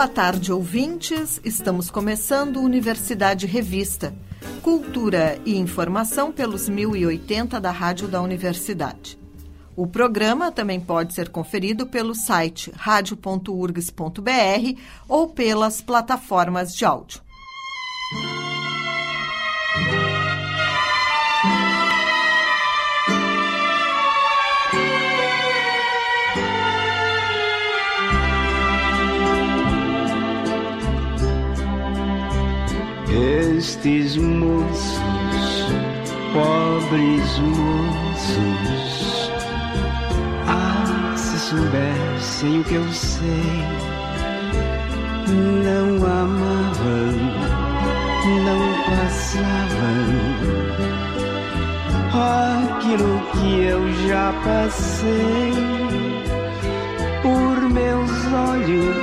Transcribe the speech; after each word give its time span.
Boa 0.00 0.08
tarde, 0.08 0.50
ouvintes. 0.50 1.38
Estamos 1.44 1.90
começando 1.90 2.58
Universidade 2.58 3.46
Revista. 3.46 4.14
Cultura 4.62 5.38
e 5.44 5.58
informação 5.58 6.32
pelos 6.32 6.70
1080 6.70 7.60
da 7.60 7.70
Rádio 7.70 8.08
da 8.08 8.22
Universidade. 8.22 9.18
O 9.76 9.86
programa 9.86 10.50
também 10.50 10.80
pode 10.80 11.12
ser 11.12 11.28
conferido 11.28 11.86
pelo 11.86 12.14
site 12.14 12.72
radio.urgs.br 12.74 14.80
ou 15.06 15.28
pelas 15.28 15.82
plataformas 15.82 16.74
de 16.74 16.86
áudio. 16.86 17.20
Estes 33.60 34.16
moços, 34.16 35.68
pobres 36.32 37.38
moços, 37.40 39.30
ah, 40.46 41.14
se 41.14 41.38
soubessem 41.38 42.60
o 42.60 42.64
que 42.64 42.74
eu 42.76 42.90
sei, 42.90 43.26
não 45.62 45.96
amavam, 46.06 47.12
não 48.46 48.62
passavam. 48.88 50.08
Aquilo 52.78 53.20
que 53.32 53.62
eu 53.64 54.08
já 54.08 54.32
passei 54.42 55.52
por 57.20 57.60
meus 57.68 58.10
olhos, 58.32 58.96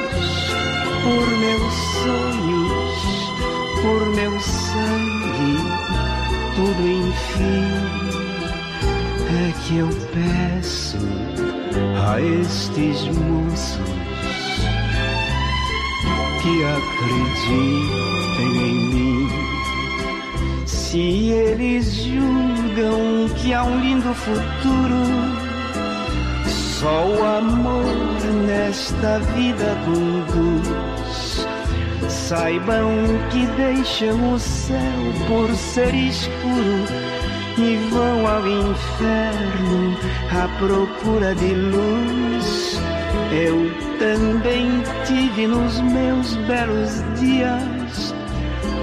por 1.03 1.27
meus 1.37 1.73
sonhos 2.01 2.56
por 3.81 4.05
meu 4.15 4.39
sangue, 4.39 5.57
tudo 6.55 6.87
enfim 6.87 8.07
é 9.29 9.53
que 9.63 9.77
eu 9.77 9.89
peço 10.13 10.97
a 12.07 12.21
estes 12.21 13.07
moços 13.09 13.97
que 16.41 16.63
acreditem 16.63 17.89
em 18.67 18.75
mim. 18.93 19.29
Se 20.65 21.29
eles 21.29 21.93
julgam 21.93 23.29
que 23.35 23.53
há 23.53 23.63
um 23.63 23.79
lindo 23.79 24.13
futuro, 24.13 25.03
só 26.47 27.05
o 27.05 27.23
amor 27.23 27.85
nesta 28.45 29.19
vida 29.35 29.77
conduz 29.85 31.26
Saibam 32.09 32.89
que 33.29 33.45
deixam 33.57 34.33
o 34.33 34.39
céu 34.39 34.77
por 35.27 35.53
ser 35.55 35.93
escuro 35.93 36.85
e 37.57 37.75
vão 37.89 38.27
ao 38.27 38.47
inferno 38.47 39.97
à 40.31 40.47
procura 40.57 41.35
de 41.35 41.53
luz. 41.53 42.79
Eu 43.31 43.71
também 43.99 44.81
tive 45.05 45.47
nos 45.47 45.79
meus 45.81 46.35
belos 46.47 47.03
dias 47.19 48.13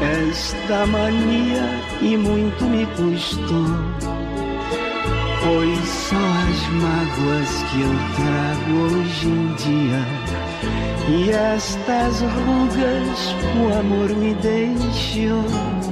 esta 0.03 0.87
mania 0.87 1.63
e 2.03 2.17
muito 2.17 2.65
me 2.65 2.85
custou. 2.87 3.67
Pois 5.43 5.89
são 5.89 6.19
as 6.19 6.69
mágoas 6.83 7.63
que 7.71 7.81
eu 7.81 7.95
trago 8.17 8.99
hoje 8.99 9.29
em 9.29 9.55
dia 9.55 10.24
e 11.09 11.31
estas 11.31 12.21
rugas 12.21 13.35
o 13.61 13.79
amor 13.79 14.09
me 14.17 14.35
deixou. 14.35 15.84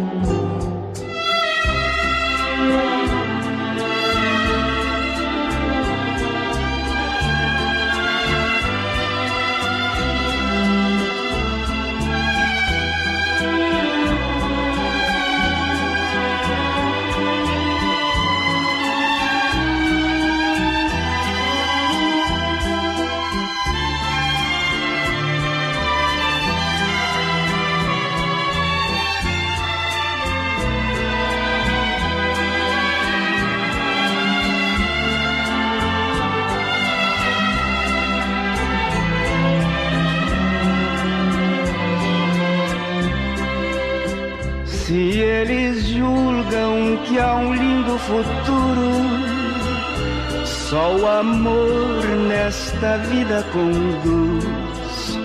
Conduz. 53.53 55.19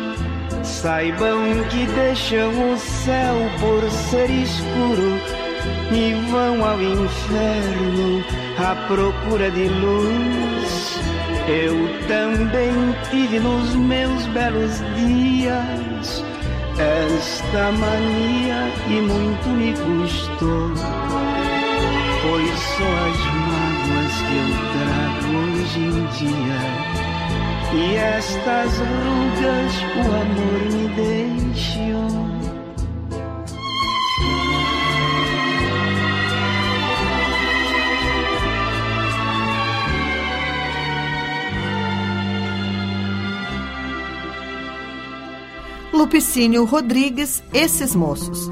Saibam 0.63 1.63
que 1.69 1.85
deixam 1.87 2.73
o 2.73 2.77
céu 2.77 3.35
por 3.59 3.89
ser 3.89 4.29
escuro 4.29 5.19
e 5.91 6.13
vão 6.29 6.63
ao 6.63 6.81
inferno 6.81 8.23
à 8.57 8.75
procura 8.87 9.49
de 9.51 9.67
luz. 9.67 10.99
Eu 11.47 11.75
também 12.07 12.73
tive 13.09 13.39
nos 13.39 13.73
meus 13.75 14.25
belos 14.27 14.81
dias 14.95 16.23
esta 16.79 17.71
mania 17.71 18.71
e 18.87 19.01
muito 19.01 19.49
me 19.49 19.73
custou, 19.73 20.69
pois 22.21 22.59
só 22.59 22.91
as 23.07 23.19
mágoas 23.47 24.13
que 24.27 24.35
eu 24.37 24.49
trago 24.73 25.31
hoje 25.39 25.79
em 25.79 26.05
dia. 26.17 27.06
E 27.73 27.95
estas 27.95 28.71
rugas 28.77 29.73
o 29.95 30.09
amor 30.21 30.61
me 30.71 30.87
deixou. 30.95 32.07
Lupicínio 45.93 46.63
Rodrigues, 46.63 47.43
Esses 47.53 47.95
Moços 47.95 48.49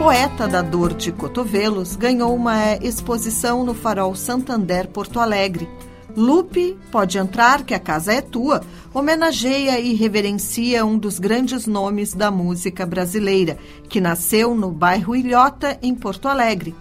poeta 0.00 0.48
da 0.48 0.62
dor 0.62 0.94
de 0.94 1.12
cotovelos 1.12 1.94
ganhou 1.94 2.34
uma 2.34 2.74
exposição 2.76 3.62
no 3.66 3.74
Farol 3.74 4.14
Santander, 4.14 4.88
Porto 4.88 5.20
Alegre. 5.20 5.68
Lupe, 6.16 6.76
pode 6.90 7.18
entrar 7.18 7.64
que 7.64 7.74
a 7.74 7.78
casa 7.78 8.12
é 8.12 8.20
tua, 8.20 8.62
homenageia 8.92 9.78
e 9.78 9.94
reverencia 9.94 10.84
um 10.84 10.98
dos 10.98 11.18
grandes 11.18 11.66
nomes 11.66 12.14
da 12.14 12.30
música 12.30 12.84
brasileira, 12.84 13.58
que 13.88 14.00
nasceu 14.00 14.54
no 14.54 14.70
bairro 14.70 15.14
Ilhota, 15.14 15.78
em 15.82 15.94
Porto 15.94 16.28
Alegre 16.28 16.74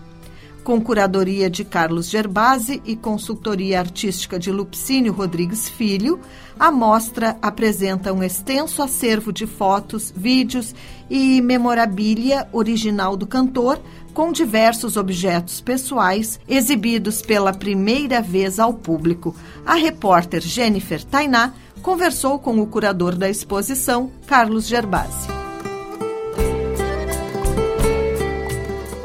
com 0.70 0.80
curadoria 0.80 1.50
de 1.50 1.66
Carlos 1.66 2.12
Gerbasi 2.12 2.80
e 2.86 2.96
consultoria 2.96 3.80
artística 3.80 4.38
de 4.38 4.52
Lupicínio 4.52 5.12
Rodrigues 5.12 5.68
Filho, 5.68 6.20
a 6.60 6.70
mostra 6.70 7.36
apresenta 7.42 8.14
um 8.14 8.22
extenso 8.22 8.84
acervo 8.84 9.34
de 9.34 9.48
fotos, 9.48 10.14
vídeos 10.16 10.76
e 11.10 11.42
memorabilia 11.42 12.48
original 12.54 13.18
do 13.18 13.26
cantor, 13.26 13.82
com 14.14 14.32
diversos 14.32 14.96
objetos 14.96 15.60
pessoais 15.60 16.40
exibidos 16.48 17.24
pela 17.24 17.52
primeira 17.52 18.22
vez 18.22 18.60
ao 18.60 18.72
público. 18.72 19.36
A 19.66 19.74
repórter 19.74 20.42
Jennifer 20.42 21.04
Tainá 21.04 21.52
conversou 21.82 22.38
com 22.38 22.60
o 22.62 22.68
curador 22.68 23.16
da 23.16 23.28
exposição, 23.28 24.12
Carlos 24.28 24.68
Gerbasi. 24.68 25.39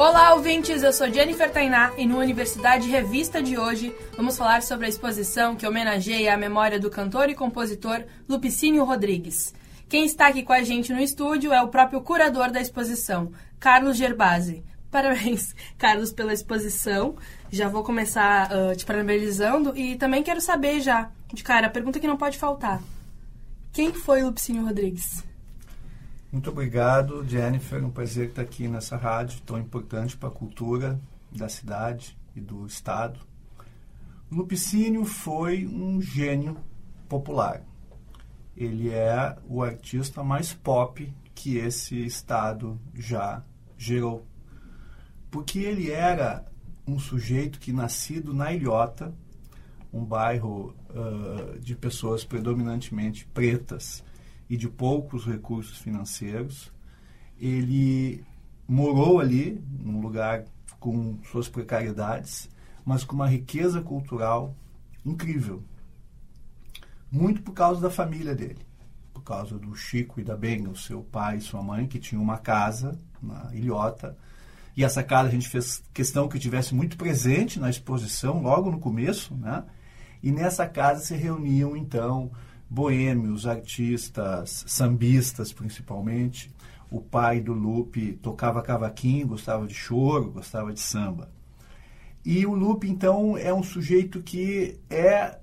Olá, 0.07 0.35
ouvintes! 0.35 0.83
Eu 0.83 0.93
sou 0.93 1.11
Jennifer 1.11 1.51
Tainá 1.51 1.91
e 1.97 2.05
no 2.05 2.19
Universidade 2.19 2.91
Revista 2.91 3.43
de 3.43 3.57
hoje 3.57 3.97
vamos 4.15 4.37
falar 4.37 4.63
sobre 4.63 4.85
a 4.85 4.89
exposição 4.91 5.57
que 5.57 5.67
homenageia 5.67 6.35
a 6.35 6.37
memória 6.37 6.79
do 6.79 6.91
cantor 6.91 7.31
e 7.31 7.35
compositor 7.35 8.05
Lupicínio 8.29 8.85
Rodrigues. 8.85 9.55
Quem 9.89 10.05
está 10.05 10.27
aqui 10.27 10.43
com 10.43 10.53
a 10.53 10.63
gente 10.63 10.93
no 10.93 11.01
estúdio 11.01 11.55
é 11.55 11.63
o 11.63 11.69
próprio 11.69 12.03
curador 12.03 12.51
da 12.51 12.61
exposição, 12.61 13.33
Carlos 13.59 13.97
Gerbasi. 13.97 14.63
Parabéns, 14.93 15.55
Carlos, 15.79 16.13
pela 16.13 16.35
exposição. 16.35 17.17
Já 17.51 17.71
vou 17.71 17.83
começar 17.83 18.51
uh, 18.53 18.77
te 18.77 18.85
parabenizando 18.85 19.75
e 19.75 19.97
também 19.97 20.23
quero 20.23 20.43
saber 20.43 20.83
já, 20.83 21.11
de 21.33 21.43
cara, 21.43 21.69
a 21.69 21.71
pergunta 21.71 21.99
que 21.99 22.07
não 22.07 22.19
pode 22.19 22.37
faltar. 22.37 22.83
Quem 23.73 23.91
foi 23.91 24.23
Lupicínio 24.23 24.67
Rodrigues? 24.67 25.25
Muito 26.35 26.51
obrigado, 26.51 27.25
Jennifer. 27.25 27.85
Um 27.85 27.93
prazer 27.93 28.31
estar 28.31 28.43
aqui 28.43 28.67
nessa 28.67 28.97
rádio 28.97 29.41
tão 29.43 29.57
importante 29.57 30.17
para 30.17 30.29
a 30.29 30.33
cultura 30.33 31.01
da 31.31 31.49
cidade 31.49 32.19
e 32.35 32.41
do 32.41 32.67
estado. 32.67 33.21
Lupicínio 34.33 35.05
foi 35.05 35.65
um 35.65 36.03
gênio 36.03 36.57
popular. 37.09 37.63
Ele 38.57 38.91
é 38.91 39.37
o 39.47 39.63
artista 39.63 40.25
mais 40.25 40.53
pop 40.53 41.09
que 41.37 41.57
esse 41.57 42.05
estado 42.05 42.81
já 42.93 43.41
gerou. 43.79 44.27
Porque 45.31 45.61
ele 45.61 45.93
era 45.93 46.45
um 46.85 46.99
sujeito 46.99 47.61
que, 47.61 47.73
nascido 47.73 48.35
na 48.35 48.53
Ilhota, 48.53 49.15
um 49.93 50.05
bairro 50.05 50.75
uh, 50.91 51.61
de 51.61 51.77
pessoas 51.77 52.25
predominantemente 52.25 53.25
pretas, 53.25 54.03
e 54.49 54.57
de 54.57 54.69
poucos 54.69 55.25
recursos 55.25 55.79
financeiros. 55.79 56.73
Ele 57.39 58.25
morou 58.69 59.21
ali, 59.21 59.63
num 59.81 60.01
lugar 60.01 60.45
com 60.79 61.19
suas 61.31 61.49
precariedades, 61.49 62.49
mas 62.85 63.05
com 63.05 63.15
uma 63.15 63.29
riqueza 63.29 63.81
cultural 63.81 64.55
incrível. 65.05 65.63
Muito 67.11 67.43
por 67.43 67.53
causa 67.53 67.81
da 67.81 67.91
família 67.91 68.35
dele, 68.35 68.67
por 69.13 69.23
causa 69.23 69.59
do 69.59 69.75
Chico 69.75 70.21
e 70.21 70.25
da 70.25 70.37
Benga, 70.37 70.71
o 70.71 70.77
seu 70.77 71.03
pai 71.03 71.39
e 71.39 71.41
sua 71.41 71.63
mãe, 71.63 71.87
que 71.87 71.99
tinham 71.99 72.23
uma 72.23 72.39
casa 72.39 72.99
na 73.23 73.55
Ilhota. 73.55 74.17
E 74.77 74.83
essa 74.83 75.03
casa 75.03 75.29
a 75.29 75.33
gente 75.33 75.49
fez 75.49 75.83
questão 75.93 76.29
que 76.29 76.39
tivesse 76.39 76.75
muito 76.75 76.97
presente 76.97 77.61
na 77.61 77.71
exposição, 77.71 78.43
logo 78.43 78.71
no 78.71 78.81
começo, 78.81 79.35
né? 79.35 79.65
E 80.23 80.33
nessa 80.33 80.67
casa 80.67 81.05
se 81.05 81.15
reuniam, 81.15 81.77
então, 81.77 82.33
boêmios, 82.75 83.47
artistas, 83.47 84.65
sambistas 84.67 85.53
principalmente. 85.53 86.53
O 86.91 87.01
pai 87.01 87.41
do 87.41 87.53
Lupe 87.53 88.15
tocava 88.15 88.63
cavaquinho, 88.63 89.29
gostava 89.29 89.67
de 89.67 89.75
choro, 89.75 90.33
gostava 90.33 90.73
de 90.73 90.81
samba. 90.81 91.31
E 92.25 92.45
o 92.45 92.55
Lupe, 92.55 92.89
então, 92.89 93.39
é 93.39 93.53
um 93.55 93.63
sujeito 93.63 94.23
que 94.23 94.79
é 94.91 95.39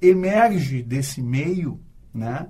emerge 0.00 0.82
desse 0.82 1.22
meio, 1.22 1.80
né? 2.12 2.48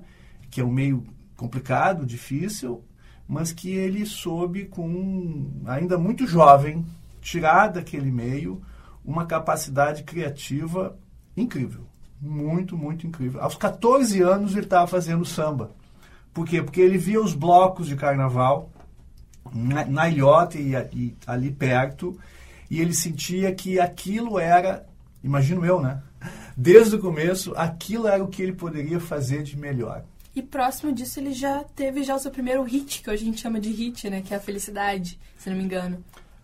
que 0.49 0.61
é 0.61 0.65
um 0.65 0.71
meio 0.71 1.05
complicado, 1.35 2.05
difícil, 2.05 2.83
mas 3.27 3.51
que 3.51 3.69
ele 3.69 4.05
soube, 4.05 4.65
com 4.65 5.61
ainda 5.65 5.97
muito 5.97 6.25
jovem, 6.25 6.85
tirar 7.21 7.67
daquele 7.67 8.11
meio 8.11 8.61
uma 9.05 9.25
capacidade 9.25 10.03
criativa 10.03 10.97
incrível 11.35 11.92
muito, 12.23 12.77
muito 12.77 13.05
incrível. 13.05 13.41
Aos 13.41 13.55
14 13.55 14.21
anos 14.21 14.53
ele 14.53 14.61
estava 14.61 14.87
fazendo 14.87 15.25
samba. 15.25 15.71
Por 16.33 16.47
quê? 16.47 16.61
Porque 16.61 16.81
ele 16.81 16.97
via 16.97 17.21
os 17.21 17.33
blocos 17.33 17.87
de 17.87 17.95
carnaval 17.95 18.69
na, 19.53 19.85
na 19.85 20.09
ilhota 20.09 20.57
e, 20.57 20.73
e 20.93 21.15
ali 21.27 21.51
perto, 21.51 22.17
e 22.71 22.79
ele 22.79 22.93
sentia 22.93 23.53
que 23.53 23.79
aquilo 23.79 24.39
era, 24.39 24.85
imagino 25.23 25.65
eu, 25.65 25.81
né? 25.81 26.01
Desde 26.55 26.95
o 26.95 26.99
começo, 26.99 27.53
aquilo 27.55 28.07
era 28.07 28.23
o 28.23 28.27
que 28.27 28.41
ele 28.41 28.53
poderia 28.53 28.99
fazer 28.99 29.43
de 29.43 29.57
melhor. 29.57 30.03
E 30.35 30.41
próximo 30.41 30.91
disso 30.91 31.19
ele 31.19 31.33
já 31.33 31.63
teve 31.75 32.03
já 32.03 32.15
o 32.15 32.19
seu 32.19 32.31
primeiro 32.31 32.63
hit, 32.63 33.03
que 33.03 33.09
a 33.09 33.15
gente 33.15 33.39
chama 33.39 33.59
de 33.59 33.69
hit, 33.69 34.09
né? 34.09 34.21
Que 34.21 34.33
é 34.33 34.37
a 34.37 34.39
felicidade, 34.39 35.19
se 35.37 35.49
não 35.49 35.57
me 35.57 35.63
engano. 35.63 36.03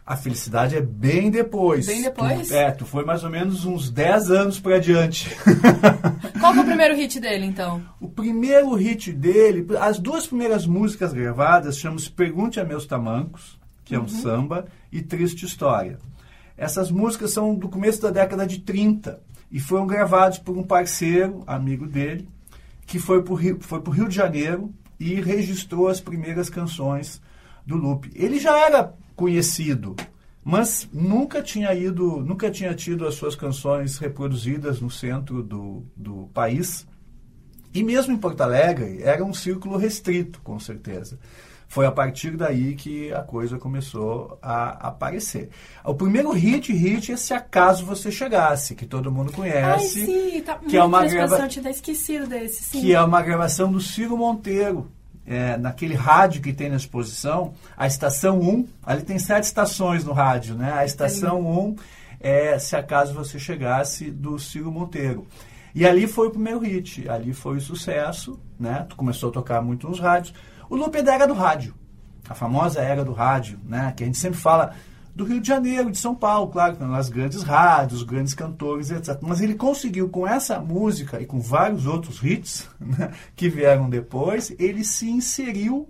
A 0.09 0.17
felicidade 0.17 0.75
é 0.75 0.81
bem 0.81 1.29
depois. 1.29 1.85
Bem 1.85 2.01
depois? 2.01 2.47
Tu, 2.47 2.53
é, 2.55 2.71
tu 2.71 2.83
foi 2.83 3.05
mais 3.05 3.23
ou 3.23 3.29
menos 3.29 3.63
uns 3.63 3.91
10 3.91 4.31
anos 4.31 4.59
para 4.59 4.77
adiante. 4.77 5.29
Qual 6.41 6.51
foi 6.51 6.63
o 6.63 6.65
primeiro 6.65 6.95
hit 6.95 7.19
dele, 7.19 7.45
então? 7.45 7.79
O 8.01 8.09
primeiro 8.09 8.73
hit 8.73 9.13
dele, 9.13 9.67
as 9.79 9.99
duas 9.99 10.25
primeiras 10.25 10.65
músicas 10.65 11.13
gravadas 11.13 11.77
chamam-se 11.77 12.09
Pergunte 12.09 12.59
a 12.59 12.65
Meus 12.65 12.87
Tamancos, 12.87 13.59
que 13.85 13.93
é 13.93 13.99
um 13.99 14.01
uhum. 14.01 14.07
samba, 14.07 14.65
e 14.91 14.99
Triste 15.03 15.45
História. 15.45 15.99
Essas 16.57 16.89
músicas 16.89 17.29
são 17.29 17.53
do 17.53 17.69
começo 17.69 18.01
da 18.01 18.09
década 18.09 18.47
de 18.47 18.61
30 18.61 19.21
e 19.51 19.59
foram 19.59 19.85
gravados 19.85 20.39
por 20.39 20.57
um 20.57 20.63
parceiro, 20.63 21.43
amigo 21.45 21.85
dele, 21.85 22.27
que 22.87 22.97
foi 22.97 23.21
para 23.21 23.33
o 23.33 23.35
Rio, 23.35 23.59
foi 23.61 23.79
Rio 23.91 24.09
de 24.09 24.15
Janeiro 24.15 24.73
e 24.99 25.21
registrou 25.21 25.87
as 25.87 26.01
primeiras 26.01 26.49
canções 26.49 27.21
do 27.63 27.77
Lupe. 27.77 28.11
Ele 28.15 28.39
já 28.39 28.57
era 28.57 28.91
conhecido, 29.19 29.97
mas 30.41 30.87
nunca 30.93 31.43
tinha 31.43 31.73
ido, 31.73 32.21
nunca 32.21 32.49
tinha 32.49 32.73
tido 32.73 33.05
as 33.05 33.15
suas 33.15 33.35
canções 33.35 33.97
reproduzidas 33.97 34.79
no 34.79 34.89
centro 34.89 35.43
do, 35.43 35.83
do 35.93 36.29
país. 36.33 36.87
E 37.73 37.83
mesmo 37.83 38.13
em 38.13 38.17
Porto 38.17 38.39
Alegre, 38.39 39.03
era 39.03 39.21
um 39.21 39.33
círculo 39.33 39.75
restrito, 39.75 40.39
com 40.41 40.57
certeza. 40.57 41.19
Foi 41.67 41.85
a 41.85 41.91
partir 41.91 42.37
daí 42.37 42.75
que 42.75 43.13
a 43.13 43.21
coisa 43.21 43.59
começou 43.59 44.39
a 44.41 44.87
aparecer. 44.87 45.49
O 45.83 45.93
primeiro 45.93 46.31
hit, 46.31 46.71
hit 46.71 47.11
é 47.11 47.17
Se 47.17 47.33
Acaso 47.33 47.85
Você 47.85 48.09
Chegasse, 48.09 48.73
que 48.73 48.85
todo 48.85 49.11
mundo 49.11 49.33
conhece. 49.33 49.99
Ai, 49.99 50.05
sim, 50.05 50.41
tá 50.41 50.55
que 50.55 50.77
é 50.77 50.83
uma 50.83 51.05
grava... 51.05 51.45
tinha 51.49 51.69
esquecido 51.69 52.25
desse, 52.25 52.63
sim. 52.63 52.79
Que 52.79 52.95
é 52.95 53.01
uma 53.01 53.21
gravação 53.21 53.69
do 53.69 53.81
Ciro 53.81 54.17
Monteiro, 54.17 54.89
é, 55.25 55.57
naquele 55.57 55.93
rádio 55.93 56.41
que 56.41 56.53
tem 56.53 56.69
na 56.69 56.75
exposição, 56.75 57.53
a 57.77 57.85
estação 57.85 58.39
1, 58.39 58.67
ali 58.83 59.01
tem 59.03 59.19
sete 59.19 59.43
estações 59.43 60.03
no 60.03 60.11
rádio, 60.11 60.55
né? 60.55 60.73
A 60.73 60.85
estação 60.85 61.41
1 61.41 61.75
é 62.19 62.57
Se 62.59 62.75
Acaso 62.75 63.13
Você 63.13 63.37
Chegasse, 63.37 64.09
do 64.09 64.39
Ciro 64.39 64.71
Monteiro. 64.71 65.27
E 65.73 65.85
ali 65.85 66.07
foi 66.07 66.27
o 66.27 66.31
primeiro 66.31 66.59
hit, 66.59 67.07
ali 67.07 67.33
foi 67.33 67.57
o 67.57 67.61
sucesso, 67.61 68.39
né? 68.59 68.85
Tu 68.89 68.95
começou 68.95 69.29
a 69.29 69.33
tocar 69.33 69.61
muito 69.61 69.87
nos 69.87 69.99
rádios. 69.99 70.33
O 70.69 70.75
Lupe 70.75 70.97
é 70.97 71.03
da 71.03 71.13
era 71.13 71.27
do 71.27 71.33
rádio, 71.33 71.75
a 72.27 72.33
famosa 72.33 72.81
era 72.81 73.05
do 73.05 73.13
rádio, 73.13 73.59
né? 73.63 73.93
Que 73.95 74.03
a 74.03 74.05
gente 74.05 74.17
sempre 74.17 74.39
fala, 74.39 74.73
do 75.19 75.25
Rio 75.25 75.41
de 75.41 75.47
Janeiro, 75.49 75.91
de 75.91 75.97
São 75.97 76.15
Paulo, 76.15 76.49
claro, 76.49 76.77
nas 76.87 77.09
grandes 77.09 77.43
rádios, 77.43 78.03
grandes 78.03 78.33
cantores, 78.33 78.89
etc. 78.89 79.17
Mas 79.21 79.41
ele 79.41 79.53
conseguiu, 79.53 80.07
com 80.07 80.25
essa 80.25 80.59
música 80.59 81.19
e 81.19 81.25
com 81.25 81.41
vários 81.41 81.85
outros 81.85 82.23
hits 82.23 82.69
né, 82.79 83.11
que 83.35 83.49
vieram 83.49 83.89
depois, 83.89 84.55
ele 84.57 84.81
se 84.85 85.09
inseriu 85.09 85.89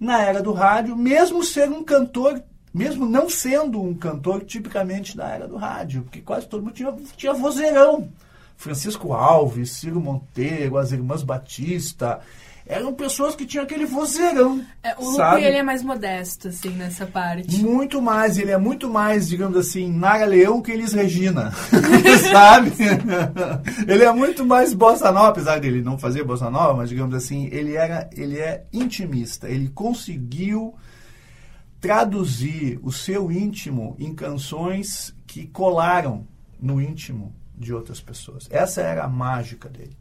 na 0.00 0.22
era 0.22 0.42
do 0.42 0.52
rádio, 0.52 0.96
mesmo 0.96 1.44
sendo 1.44 1.76
um 1.76 1.84
cantor, 1.84 2.42
mesmo 2.72 3.04
não 3.04 3.28
sendo 3.28 3.80
um 3.80 3.92
cantor 3.92 4.42
tipicamente 4.42 5.14
da 5.14 5.28
era 5.28 5.46
do 5.46 5.56
rádio, 5.56 6.04
porque 6.04 6.22
quase 6.22 6.46
todo 6.46 6.62
mundo 6.62 6.72
tinha, 6.72 6.96
tinha 7.14 7.34
vozeirão. 7.34 8.08
Francisco 8.56 9.12
Alves, 9.12 9.72
Ciro 9.72 10.00
Monteiro, 10.00 10.78
as 10.78 10.92
irmãs 10.92 11.22
Batista, 11.22 12.20
eram 12.72 12.94
pessoas 12.94 13.34
que 13.34 13.44
tinham 13.44 13.64
aquele 13.64 13.84
vozeirão. 13.84 14.64
É, 14.82 14.94
o 14.98 15.10
Lupe, 15.10 15.44
ele 15.44 15.58
é 15.58 15.62
mais 15.62 15.82
modesto, 15.82 16.48
assim, 16.48 16.70
nessa 16.70 17.06
parte. 17.06 17.62
Muito 17.62 18.00
mais, 18.00 18.38
ele 18.38 18.50
é 18.50 18.56
muito 18.56 18.88
mais, 18.88 19.28
digamos 19.28 19.56
assim, 19.56 19.92
Nara 19.92 20.24
Leão 20.24 20.62
que 20.62 20.72
Elis 20.72 20.92
Regina, 20.92 21.52
sabe? 22.32 22.72
ele 23.86 24.04
é 24.04 24.12
muito 24.12 24.44
mais 24.44 24.72
bossa 24.72 25.12
nova, 25.12 25.28
apesar 25.28 25.60
dele 25.60 25.82
não 25.82 25.98
fazer 25.98 26.24
bossa 26.24 26.50
nova, 26.50 26.74
mas 26.74 26.88
digamos 26.88 27.14
assim, 27.14 27.48
ele 27.52 27.74
era, 27.74 28.08
ele 28.16 28.38
é 28.38 28.64
intimista, 28.72 29.48
ele 29.48 29.68
conseguiu 29.68 30.74
traduzir 31.80 32.78
o 32.82 32.90
seu 32.90 33.30
íntimo 33.30 33.96
em 33.98 34.14
canções 34.14 35.14
que 35.26 35.46
colaram 35.46 36.26
no 36.60 36.80
íntimo 36.80 37.34
de 37.56 37.74
outras 37.74 38.00
pessoas. 38.00 38.48
Essa 38.50 38.80
era 38.80 39.04
a 39.04 39.08
mágica 39.08 39.68
dele. 39.68 39.96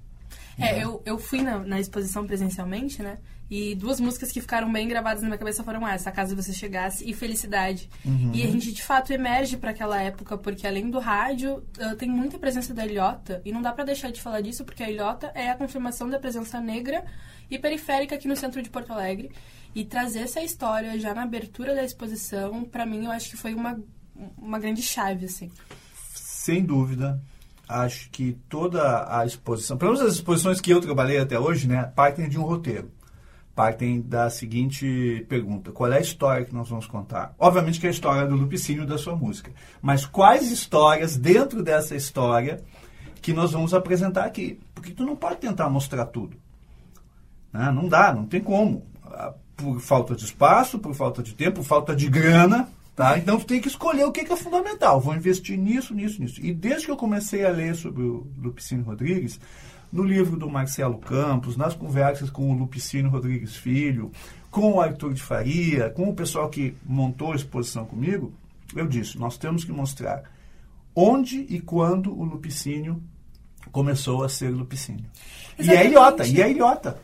É, 0.62 0.84
eu, 0.84 1.02
eu 1.06 1.18
fui 1.18 1.42
na, 1.42 1.60
na, 1.60 1.80
exposição 1.80 2.26
presencialmente, 2.26 3.02
né? 3.02 3.18
E 3.50 3.76
duas 3.76 4.00
músicas 4.00 4.32
que 4.32 4.40
ficaram 4.40 4.72
bem 4.72 4.88
gravadas 4.88 5.22
na 5.22 5.28
minha 5.28 5.38
cabeça 5.38 5.62
foram 5.64 5.86
essa, 5.86 6.10
A 6.10 6.12
Casa 6.12 6.34
Você 6.36 6.54
Chegasse 6.54 7.10
e 7.10 7.14
Felicidade. 7.14 7.90
Uhum. 8.06 8.32
E 8.34 8.44
a 8.44 8.48
gente, 8.48 8.72
de 8.72 8.82
fato, 8.82 9.12
emerge 9.12 9.58
para 9.58 9.72
aquela 9.72 10.02
época, 10.02 10.38
porque 10.38 10.66
além 10.66 10.90
do 10.90 11.00
rádio, 11.00 11.58
uh, 11.78 11.96
tem 11.98 12.10
muita 12.10 12.40
presença 12.40 12.74
da 12.74 12.86
ilhota. 12.86 13.42
E 13.44 13.52
não 13.52 13.62
dá 13.62 13.74
para 13.74 13.84
deixar 13.84 14.10
de 14.10 14.22
falar 14.22 14.40
disso, 14.40 14.64
porque 14.64 14.84
a 14.84 14.90
ilhota 14.90 15.32
é 15.36 15.50
a 15.50 15.56
confirmação 15.56 16.10
da 16.10 16.18
presença 16.18 16.62
negra 16.62 17.04
e 17.50 17.60
periférica 17.60 18.16
aqui 18.16 18.28
no 18.28 18.38
centro 18.38 18.62
de 18.62 18.70
Porto 18.70 18.94
Alegre. 18.94 19.32
E 19.76 19.84
trazer 19.84 20.20
essa 20.20 20.42
história 20.42 20.98
já 20.98 21.14
na 21.14 21.24
abertura 21.24 21.76
da 21.76 21.84
exposição, 21.84 22.64
para 22.64 22.86
mim, 22.86 23.06
eu 23.06 23.12
acho 23.12 23.30
que 23.30 23.36
foi 23.36 23.54
uma, 23.54 23.78
uma 24.38 24.60
grande 24.60 24.82
chave, 24.82 25.26
assim. 25.26 25.52
Sem 26.14 26.64
dúvida 26.64 27.22
acho 27.72 28.10
que 28.10 28.38
toda 28.50 29.08
a 29.10 29.26
exposição, 29.26 29.78
pelo 29.78 29.94
menos 29.94 30.06
as 30.06 30.16
exposições 30.16 30.60
que 30.60 30.72
eu 30.72 30.82
trabalhei 30.82 31.20
até 31.20 31.40
hoje, 31.40 31.68
né, 31.68 31.84
partem 31.96 32.28
de 32.28 32.38
um 32.38 32.44
roteiro. 32.44 32.92
partem 33.56 34.02
da 34.02 34.30
seguinte 34.30 35.26
pergunta: 35.30 35.72
qual 35.72 35.92
é 35.92 35.98
a 35.98 36.02
história 36.02 36.46
que 36.46 36.54
nós 36.54 36.70
vamos 36.70 36.88
contar? 36.88 37.34
Obviamente 37.38 37.80
que 37.80 37.86
é 37.86 37.90
a 37.90 37.94
história 37.94 38.28
do 38.28 38.36
Lupicínio 38.36 38.86
da 38.86 38.98
sua 38.98 39.16
música, 39.16 39.52
mas 39.82 40.06
quais 40.06 40.52
histórias 40.52 41.18
dentro 41.18 41.62
dessa 41.62 41.96
história 41.96 42.62
que 43.22 43.34
nós 43.34 43.52
vamos 43.52 43.74
apresentar 43.74 44.26
aqui? 44.26 44.60
Porque 44.74 44.92
tu 44.92 45.06
não 45.06 45.16
pode 45.16 45.38
tentar 45.38 45.70
mostrar 45.70 46.06
tudo. 46.06 46.38
Né? 47.54 47.72
Não 47.72 47.88
dá, 47.88 48.14
não 48.14 48.26
tem 48.26 48.42
como. 48.42 48.86
Ah, 49.04 49.34
por 49.56 49.80
falta 49.80 50.16
de 50.16 50.26
espaço, 50.26 50.80
por 50.80 50.94
falta 50.96 51.22
de 51.22 51.34
tempo, 51.34 51.58
por 51.58 51.66
falta 51.66 51.96
de 51.96 52.10
grana. 52.10 52.68
Tá? 52.96 53.18
Então 53.18 53.40
tem 53.40 53.62
que 53.62 53.68
escolher 53.68 54.04
o 54.04 54.12
que 54.12 54.22
é 54.22 54.36
fundamental. 54.36 55.00
Vou 55.00 55.16
investir 55.16 55.58
nisso, 55.58 55.94
nisso, 55.94 56.22
nisso. 56.22 56.42
E 56.42 56.54
desde 56.54 56.86
que 56.86 56.92
eu 56.92 56.98
comecei 56.98 57.46
a 57.46 57.50
ler 57.50 57.76
sobre 57.76 58.04
o 58.04 58.28
Lupicínio 58.38 58.84
Rodrigues, 58.84 59.40
no 59.92 60.04
livro 60.04 60.38
do 60.38 60.50
Marcelo 60.50 60.98
Campos, 60.98 61.58
nas 61.58 61.74
conversas 61.74 62.30
com 62.30 62.52
o 62.52 62.54
Lupicínio 62.54 63.10
Rodrigues 63.10 63.56
Filho, 63.56 64.12
com 64.50 64.74
o 64.74 64.82
Arthur 64.82 65.14
de 65.14 65.22
Faria, 65.22 65.90
com 65.90 66.10
o 66.10 66.14
pessoal 66.14 66.50
que 66.50 66.76
montou 66.86 67.32
a 67.32 67.36
exposição 67.36 67.86
comigo, 67.86 68.34
eu 68.76 68.88
disse, 68.88 69.18
nós 69.18 69.38
temos 69.38 69.64
que 69.64 69.72
mostrar 69.72 70.24
onde 70.96 71.46
e 71.50 71.60
quando 71.60 72.12
o 72.18 72.24
Lupicínio 72.24 73.02
começou 73.72 74.24
a 74.24 74.30
ser 74.30 74.50
Lupicínio. 74.50 75.06
Exatamente. 75.58 75.68
E 75.68 75.76
é 75.76 75.90
ilhota, 75.90 76.28
e 76.28 76.42
é 76.42 76.52
ilhota. 76.52 77.00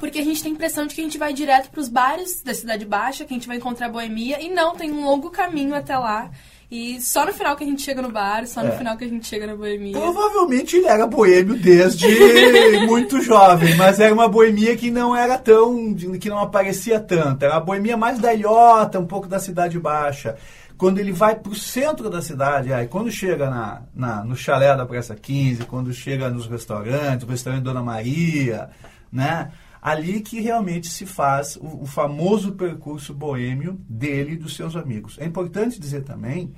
Porque 0.00 0.18
a 0.18 0.24
gente 0.24 0.42
tem 0.42 0.50
a 0.50 0.54
impressão 0.54 0.86
de 0.86 0.94
que 0.94 1.00
a 1.00 1.04
gente 1.04 1.18
vai 1.18 1.32
direto 1.32 1.70
para 1.70 1.80
os 1.80 1.88
bares 1.88 2.42
da 2.42 2.52
Cidade 2.54 2.84
Baixa, 2.84 3.24
que 3.24 3.32
a 3.32 3.36
gente 3.36 3.46
vai 3.46 3.58
encontrar 3.58 3.86
a 3.86 3.90
boemia, 3.90 4.40
e 4.42 4.48
não, 4.48 4.74
tem 4.74 4.90
um 4.90 5.04
longo 5.04 5.30
caminho 5.30 5.74
até 5.74 5.96
lá. 5.96 6.30
E 6.70 7.00
só 7.00 7.26
no 7.26 7.32
final 7.32 7.56
que 7.56 7.64
a 7.64 7.66
gente 7.66 7.82
chega 7.82 8.00
no 8.00 8.10
bar, 8.12 8.46
só 8.46 8.62
no 8.62 8.68
É. 8.68 8.78
final 8.78 8.96
que 8.96 9.04
a 9.04 9.08
gente 9.08 9.26
chega 9.26 9.44
na 9.46 9.56
boemia. 9.56 9.92
Provavelmente 9.92 10.76
ele 10.76 10.86
era 10.86 11.04
boêmio 11.06 11.56
desde 11.56 12.06
muito 12.86 13.20
jovem, 13.20 13.74
mas 13.76 13.98
era 14.00 14.14
uma 14.14 14.28
boemia 14.28 14.76
que 14.76 14.88
não 14.90 15.14
era 15.16 15.36
tão. 15.36 15.92
que 15.94 16.28
não 16.30 16.38
aparecia 16.38 17.00
tanto. 17.00 17.44
Era 17.44 17.54
uma 17.54 17.60
boemia 17.60 17.96
mais 17.96 18.18
da 18.20 18.32
ilhota, 18.32 19.00
um 19.00 19.06
pouco 19.06 19.26
da 19.26 19.38
Cidade 19.40 19.78
Baixa. 19.80 20.36
Quando 20.78 20.98
ele 20.98 21.12
vai 21.12 21.34
para 21.34 21.50
o 21.52 21.56
centro 21.56 22.08
da 22.08 22.22
cidade, 22.22 22.72
aí 22.72 22.86
quando 22.86 23.10
chega 23.10 23.50
na, 23.50 23.82
na- 23.94 24.24
no 24.24 24.34
chalé 24.36 24.74
da 24.74 24.86
Praça 24.86 25.14
15, 25.14 25.64
quando 25.66 25.92
chega 25.92 26.30
nos 26.30 26.46
restaurantes, 26.46 27.26
o 27.26 27.30
restaurante 27.30 27.64
Dona 27.64 27.82
Maria, 27.82 28.70
né? 29.12 29.50
Ali 29.82 30.20
que 30.20 30.40
realmente 30.40 30.88
se 30.88 31.06
faz 31.06 31.56
o, 31.56 31.82
o 31.82 31.86
famoso 31.86 32.52
percurso 32.52 33.14
boêmio 33.14 33.80
dele 33.88 34.32
e 34.32 34.36
dos 34.36 34.54
seus 34.54 34.76
amigos. 34.76 35.16
É 35.18 35.24
importante 35.24 35.80
dizer 35.80 36.02
também 36.04 36.52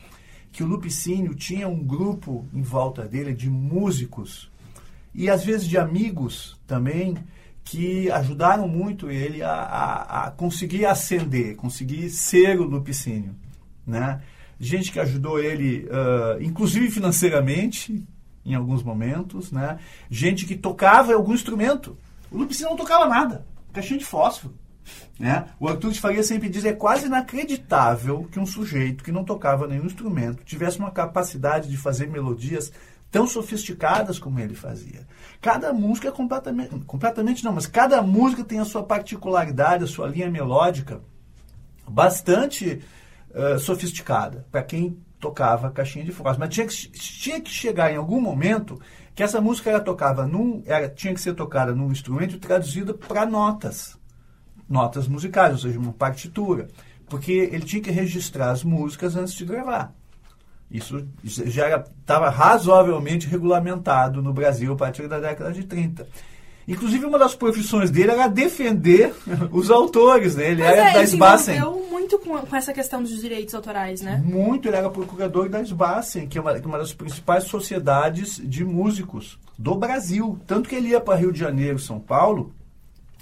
que 0.51 0.63
o 0.63 0.67
Lupicínio 0.67 1.35
tinha 1.35 1.69
um 1.69 1.83
grupo 1.83 2.47
em 2.53 2.63
volta 2.63 3.07
dele 3.07 3.33
de 3.33 3.49
músicos 3.49 4.51
e 5.15 5.31
às 5.31 5.45
vezes 5.45 5.67
de 5.69 5.79
amigos 5.79 6.59
também 6.67 7.17
que 7.65 8.11
ajudaram 8.11 8.67
muito 8.67 9.09
ele 9.11 9.41
a, 9.43 9.53
a- 9.53 10.27
a 10.27 10.31
conseguir 10.33 10.85
ascender, 10.85 11.55
conseguir 11.55 12.11
ser 12.11 12.59
o 12.61 12.65
Lupicínio, 12.65 13.35
né? 13.87 14.21
Gente 14.59 14.91
que 14.93 14.99
ajudou 15.01 15.39
ele, 15.41 15.89
ah, 15.91 16.39
inclusive 16.41 16.91
financeiramente, 16.91 18.03
em 18.45 18.55
alguns 18.55 18.83
momentos, 18.83 19.53
né? 19.53 19.79
Gente 20.11 20.45
que 20.45 20.57
tocava 20.57 21.15
algum 21.15 21.33
instrumento. 21.35 21.97
O 22.33 22.39
Lupicínio 22.39 22.71
não 22.71 22.77
tocava 22.77 23.07
nada, 23.07 23.47
caixinha 23.73 23.99
de 23.99 24.05
fósforo. 24.05 24.55
Né? 25.19 25.47
O 25.61 25.69
Arthur 25.69 25.93
de 25.93 26.01
Faria 26.01 26.23
sempre 26.23 26.49
diz 26.49 26.65
é 26.65 26.73
quase 26.73 27.07
inacreditável 27.07 28.27
que 28.31 28.41
um 28.41 28.47
sujeito 28.47 29.05
que 29.05 29.13
não 29.13 29.25
tocava 29.25 29.69
nenhum 29.69 29.87
instrumento 29.87 30.43
tivesse 30.45 30.79
uma 30.79 30.91
capacidade 30.91 31.69
de 31.69 31.77
fazer 31.77 32.09
melodias 32.09 32.73
tão 33.11 33.27
sofisticadas 33.27 34.19
como 34.19 34.41
ele 34.41 34.55
fazia. 34.55 35.07
Cada 35.41 35.73
música 35.73 36.09
é 36.09 36.11
completamente, 36.11 36.71
completamente 36.87 37.45
não, 37.45 37.53
mas 37.53 37.67
cada 37.67 38.01
música 38.01 38.43
tem 38.43 38.59
a 38.59 38.65
sua 38.65 38.83
particularidade, 38.83 39.85
a 39.85 39.87
sua 39.87 40.09
linha 40.09 40.31
melódica 40.31 41.01
bastante 41.87 42.83
eh, 43.35 43.59
sofisticada 43.59 44.47
para 44.51 44.63
quem 44.63 44.99
tocava 45.21 45.71
caixinha 45.71 46.05
de 46.05 46.11
fósforo. 46.11 46.41
Mas 46.41 46.49
tinha 46.49 46.67
que, 46.67 46.75
tinha 46.91 47.41
que 47.41 47.51
chegar 47.51 47.93
em 47.93 47.97
algum 47.97 48.21
momento 48.21 48.81
que 49.15 49.23
essa 49.23 49.41
música 49.41 49.71
era 49.71 49.81
tocava 49.81 50.27
num, 50.27 50.63
era, 50.67 50.89
tinha 50.89 51.15
que 51.15 51.21
ser 51.21 51.35
tocada 51.35 51.75
num 51.75 51.93
instrumento 51.93 52.39
traduzida 52.39 52.95
para 52.95 53.27
notas 53.27 54.01
notas 54.73 55.07
musicais, 55.07 55.53
ou 55.53 55.59
seja, 55.59 55.79
uma 55.79 55.93
partitura, 55.93 56.69
porque 57.07 57.31
ele 57.31 57.65
tinha 57.65 57.83
que 57.83 57.91
registrar 57.91 58.51
as 58.51 58.65
músicas 58.65 59.15
antes 59.15 59.35
de 59.35 59.45
gravar. 59.45 59.93
Isso 60.71 61.07
já 61.23 61.77
estava 61.77 62.31
razoavelmente 62.31 63.27
regulamentado 63.27 64.23
no 64.23 64.33
Brasil 64.33 64.73
a 64.73 64.77
partir 64.77 65.07
da 65.07 65.21
década 65.21 65.53
de 65.53 65.65
30. 65.65 66.09
Inclusive, 66.67 67.05
uma 67.05 67.19
das 67.19 67.35
profissões 67.35 67.91
dele 67.91 68.13
era 68.13 68.29
defender 68.29 69.15
os 69.51 69.71
autores, 69.71 70.37
né? 70.37 70.51
Ele 70.51 70.63
Mas 70.63 70.73
era 70.73 70.89
é, 70.89 70.93
da 70.93 70.99
ele 70.99 71.07
se 71.09 71.15
Sbassen. 71.15 71.57
envolveu 71.57 71.91
muito 71.91 72.19
com, 72.19 72.39
com 72.39 72.57
essa 72.57 72.73
questão 72.73 73.03
dos 73.03 73.21
direitos 73.21 73.55
autorais, 73.55 74.01
né? 74.01 74.23
Muito, 74.25 74.69
ele 74.69 74.77
era 74.77 74.89
procurador 74.91 75.49
da 75.49 75.61
Sbassen, 75.63 76.29
que 76.29 76.39
é 76.39 76.41
uma, 76.41 76.53
é 76.53 76.61
uma 76.61 76.79
das 76.79 76.93
principais 76.93 77.45
sociedades 77.45 78.41
de 78.43 78.65
músicos 78.65 79.39
do 79.59 79.75
Brasil. 79.75 80.39
Tanto 80.47 80.69
que 80.69 80.75
ele 80.75 80.89
ia 80.89 81.01
para 81.01 81.19
Rio 81.19 81.33
de 81.33 81.39
Janeiro, 81.39 81.79
São 81.79 81.99
Paulo, 81.99 82.55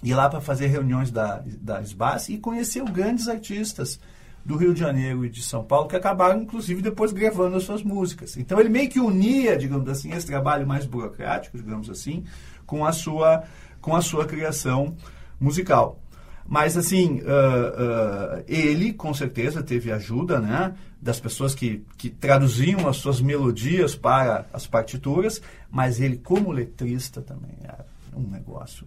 ia 0.02 0.16
lá 0.16 0.28
para 0.28 0.40
fazer 0.40 0.66
reuniões 0.66 1.10
da, 1.10 1.42
da 1.60 1.80
Sbassen 1.82 2.36
e 2.36 2.38
conheceu 2.38 2.84
grandes 2.84 3.28
artistas 3.28 3.98
do 4.44 4.56
Rio 4.56 4.72
de 4.72 4.80
Janeiro 4.80 5.24
e 5.24 5.28
de 5.28 5.42
São 5.42 5.62
Paulo, 5.62 5.86
que 5.88 5.96
acabaram, 5.96 6.42
inclusive, 6.42 6.80
depois 6.80 7.12
gravando 7.12 7.56
as 7.56 7.62
suas 7.64 7.82
músicas. 7.82 8.36
Então, 8.36 8.58
ele 8.58 8.68
meio 8.70 8.88
que 8.88 8.98
unia, 8.98 9.56
digamos 9.56 9.88
assim, 9.88 10.12
esse 10.12 10.26
trabalho 10.26 10.66
mais 10.66 10.86
burocrático, 10.86 11.58
digamos 11.58 11.90
assim, 11.90 12.24
com 12.70 12.86
a 12.86 12.92
sua, 12.92 13.42
com 13.80 13.96
a 13.96 14.00
sua 14.00 14.24
criação 14.24 14.94
musical. 15.40 16.00
Mas, 16.46 16.76
assim, 16.76 17.20
ah, 17.26 18.36
ah, 18.38 18.42
ele, 18.46 18.92
com 18.92 19.12
certeza, 19.12 19.60
teve 19.60 19.90
ajuda 19.90 20.38
né, 20.38 20.76
das 21.02 21.18
pessoas 21.18 21.52
que, 21.52 21.84
que 21.98 22.08
traduziam 22.08 22.88
as 22.88 22.98
suas 22.98 23.20
melodias 23.20 23.96
para 23.96 24.46
as 24.52 24.68
partituras, 24.68 25.42
mas 25.68 26.00
ele, 26.00 26.16
como 26.16 26.52
letrista, 26.52 27.20
também 27.20 27.56
era 27.64 27.84
um 28.14 28.22
negócio 28.22 28.86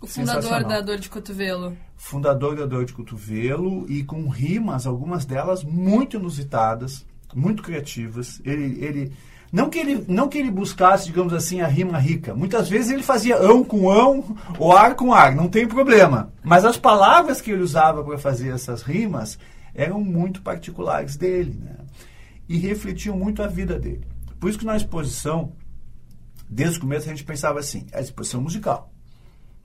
O 0.00 0.06
fundador 0.06 0.64
da 0.64 0.80
Dor 0.80 0.98
de 0.98 1.08
Cotovelo. 1.08 1.76
fundador 1.96 2.56
da 2.56 2.66
Dor 2.66 2.84
de 2.84 2.92
Cotovelo 2.92 3.88
e 3.88 4.02
com 4.02 4.28
rimas, 4.28 4.84
algumas 4.84 5.24
delas 5.24 5.62
muito 5.62 6.16
inusitadas, 6.16 7.06
muito 7.32 7.62
criativas. 7.62 8.40
Ele, 8.44 8.84
ele 8.84 9.12
não 9.52 9.68
que 9.68 9.78
ele 9.78 10.02
não 10.08 10.28
que 10.28 10.38
ele 10.38 10.50
buscasse, 10.50 11.04
digamos 11.04 11.34
assim, 11.34 11.60
a 11.60 11.66
rima 11.66 11.98
rica. 11.98 12.34
Muitas 12.34 12.70
vezes 12.70 12.90
ele 12.90 13.02
fazia 13.02 13.36
ão 13.36 13.62
com 13.62 13.90
ão 13.90 14.34
ou 14.58 14.74
ar 14.74 14.94
com 14.94 15.12
ar, 15.12 15.36
não 15.36 15.46
tem 15.46 15.68
problema. 15.68 16.32
Mas 16.42 16.64
as 16.64 16.78
palavras 16.78 17.42
que 17.42 17.50
ele 17.50 17.62
usava 17.62 18.02
para 18.02 18.16
fazer 18.16 18.48
essas 18.48 18.80
rimas 18.80 19.38
eram 19.74 20.00
muito 20.00 20.40
particulares 20.40 21.16
dele, 21.16 21.54
né? 21.62 21.76
E 22.48 22.56
refletiam 22.56 23.14
muito 23.14 23.42
a 23.42 23.46
vida 23.46 23.78
dele. 23.78 24.06
Por 24.40 24.48
isso 24.48 24.58
que 24.58 24.64
na 24.64 24.76
exposição, 24.76 25.52
desde 26.48 26.78
o 26.78 26.80
começo 26.80 27.06
a 27.06 27.10
gente 27.10 27.24
pensava 27.24 27.60
assim, 27.60 27.86
a 27.92 28.00
exposição 28.00 28.40
musical 28.40 28.90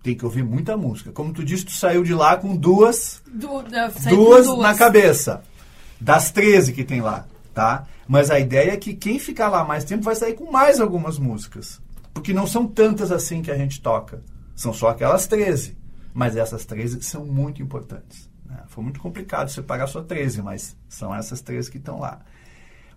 tem 0.04 0.16
que 0.16 0.26
ouvir 0.26 0.44
muita 0.44 0.76
música. 0.76 1.12
Como 1.12 1.34
tu 1.34 1.44
disse, 1.44 1.66
tu 1.66 1.72
saiu 1.72 2.04
de 2.04 2.14
lá 2.14 2.36
com 2.38 2.56
duas, 2.56 3.22
Du, 3.26 3.64
saí 4.00 4.16
com 4.16 4.24
duas, 4.24 4.58
na 4.58 4.76
cabeça. 4.76 5.42
Das 6.00 6.30
13 6.32 6.74
que 6.74 6.84
tem 6.84 7.02
lá, 7.02 7.26
tá? 7.54 7.88
Mas 8.08 8.32
a 8.32 8.40
ideia 8.40 8.72
é 8.72 8.78
que 8.78 8.94
quem 8.94 9.20
ficar 9.20 9.50
lá 9.50 9.64
mais 9.64 9.84
tempo 9.84 10.04
vai 10.04 10.16
sair 10.16 10.34
com 10.34 10.50
mais 10.50 10.80
algumas 10.80 11.20
músicas. 11.20 11.82
Porque 12.14 12.34
não 12.34 12.48
são 12.48 12.66
tantas 12.66 13.12
assim 13.12 13.42
que 13.42 13.52
a 13.52 13.58
gente 13.58 13.82
toca. 13.82 14.24
São 14.56 14.74
só 14.74 14.90
aquelas 14.90 15.28
13. 15.28 15.78
Mas 16.14 16.36
essas 16.36 16.66
13 16.66 17.02
são 17.04 17.26
muito 17.26 17.62
importantes. 17.62 18.30
né? 18.46 18.64
Foi 18.68 18.84
muito 18.84 19.00
complicado 19.00 19.50
separar 19.50 19.88
só 19.88 20.02
13, 20.02 20.42
mas 20.42 20.76
são 20.88 21.14
essas 21.14 21.42
13 21.42 21.70
que 21.70 21.78
estão 21.78 22.00
lá. 22.00 22.22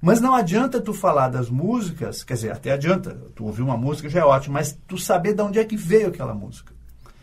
Mas 0.00 0.20
não 0.20 0.34
adianta 0.34 0.80
tu 0.80 0.94
falar 0.94 1.28
das 1.28 1.50
músicas, 1.50 2.24
quer 2.24 2.34
dizer, 2.34 2.52
até 2.52 2.70
adianta, 2.72 3.14
tu 3.34 3.44
ouvir 3.44 3.60
uma 3.60 3.76
música 3.76 4.08
já 4.08 4.20
é 4.20 4.24
ótimo, 4.24 4.54
mas 4.54 4.78
tu 4.86 4.96
saber 4.96 5.34
de 5.34 5.42
onde 5.42 5.58
é 5.58 5.64
que 5.64 5.76
veio 5.76 6.08
aquela 6.08 6.32
música. 6.32 6.72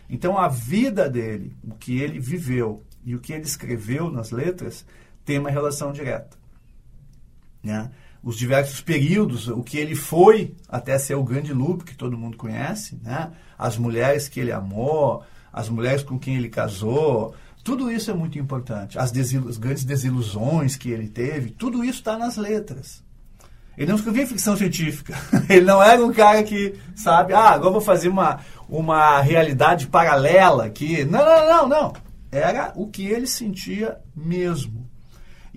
Então 0.08 0.38
a 0.38 0.48
vida 0.48 1.10
dele, 1.10 1.58
o 1.64 1.74
que 1.74 2.00
ele 2.00 2.20
viveu 2.20 2.84
e 3.04 3.16
o 3.16 3.20
que 3.20 3.34
ele 3.34 3.44
escreveu 3.44 4.12
nas 4.12 4.30
letras 4.30 4.86
tem 5.26 5.40
uma 5.40 5.50
relação 5.50 5.92
direta. 5.92 6.38
Né? 7.64 7.90
Os 8.24 8.38
diversos 8.38 8.82
períodos, 8.82 9.48
o 9.48 9.62
que 9.64 9.78
ele 9.78 9.96
foi 9.96 10.56
até 10.68 10.98
ser 10.98 11.16
o 11.16 11.24
grande 11.24 11.54
Lupe, 11.54 11.86
que 11.86 11.96
todo 11.96 12.18
mundo 12.18 12.38
conhece, 12.38 13.00
né? 13.04 13.32
as 13.58 13.78
mulheres 13.78 14.28
que 14.28 14.40
ele 14.40 14.52
amou, 14.52 15.24
as 15.52 15.70
mulheres 15.70 16.04
com 16.04 16.20
quem 16.20 16.36
ele 16.36 16.50
casou, 16.50 17.34
tudo 17.64 17.92
isso 17.92 18.10
é 18.10 18.14
muito 18.14 18.38
importante. 18.40 18.98
As, 18.98 19.12
desilu- 19.12 19.50
as 19.50 19.58
grandes 19.58 19.84
desilusões 19.84 20.76
que 20.76 20.90
ele 20.90 21.08
teve, 21.08 21.50
tudo 21.52 21.84
isso 21.84 22.00
está 22.00 22.18
nas 22.18 22.38
letras. 22.38 23.04
Ele 23.78 23.90
não 23.90 23.98
escrevia 23.98 24.26
ficção 24.26 24.58
científica. 24.58 25.14
Ele 25.48 25.64
não 25.64 25.84
era 25.84 26.04
um 26.04 26.12
cara 26.12 26.42
que, 26.42 26.74
sabe, 26.96 27.34
ah, 27.34 27.52
agora 27.52 27.74
vou 27.74 27.82
fazer 27.82 28.10
uma, 28.10 28.40
uma 28.68 29.22
realidade 29.22 29.86
paralela 29.86 30.66
aqui. 30.66 31.06
Não, 31.06 31.24
não, 31.24 31.48
não, 31.48 31.70
não. 31.70 31.94
Era 32.32 32.74
o 32.76 32.88
que 32.88 33.06
ele 33.06 33.28
sentia 33.28 34.00
mesmo. 34.16 34.87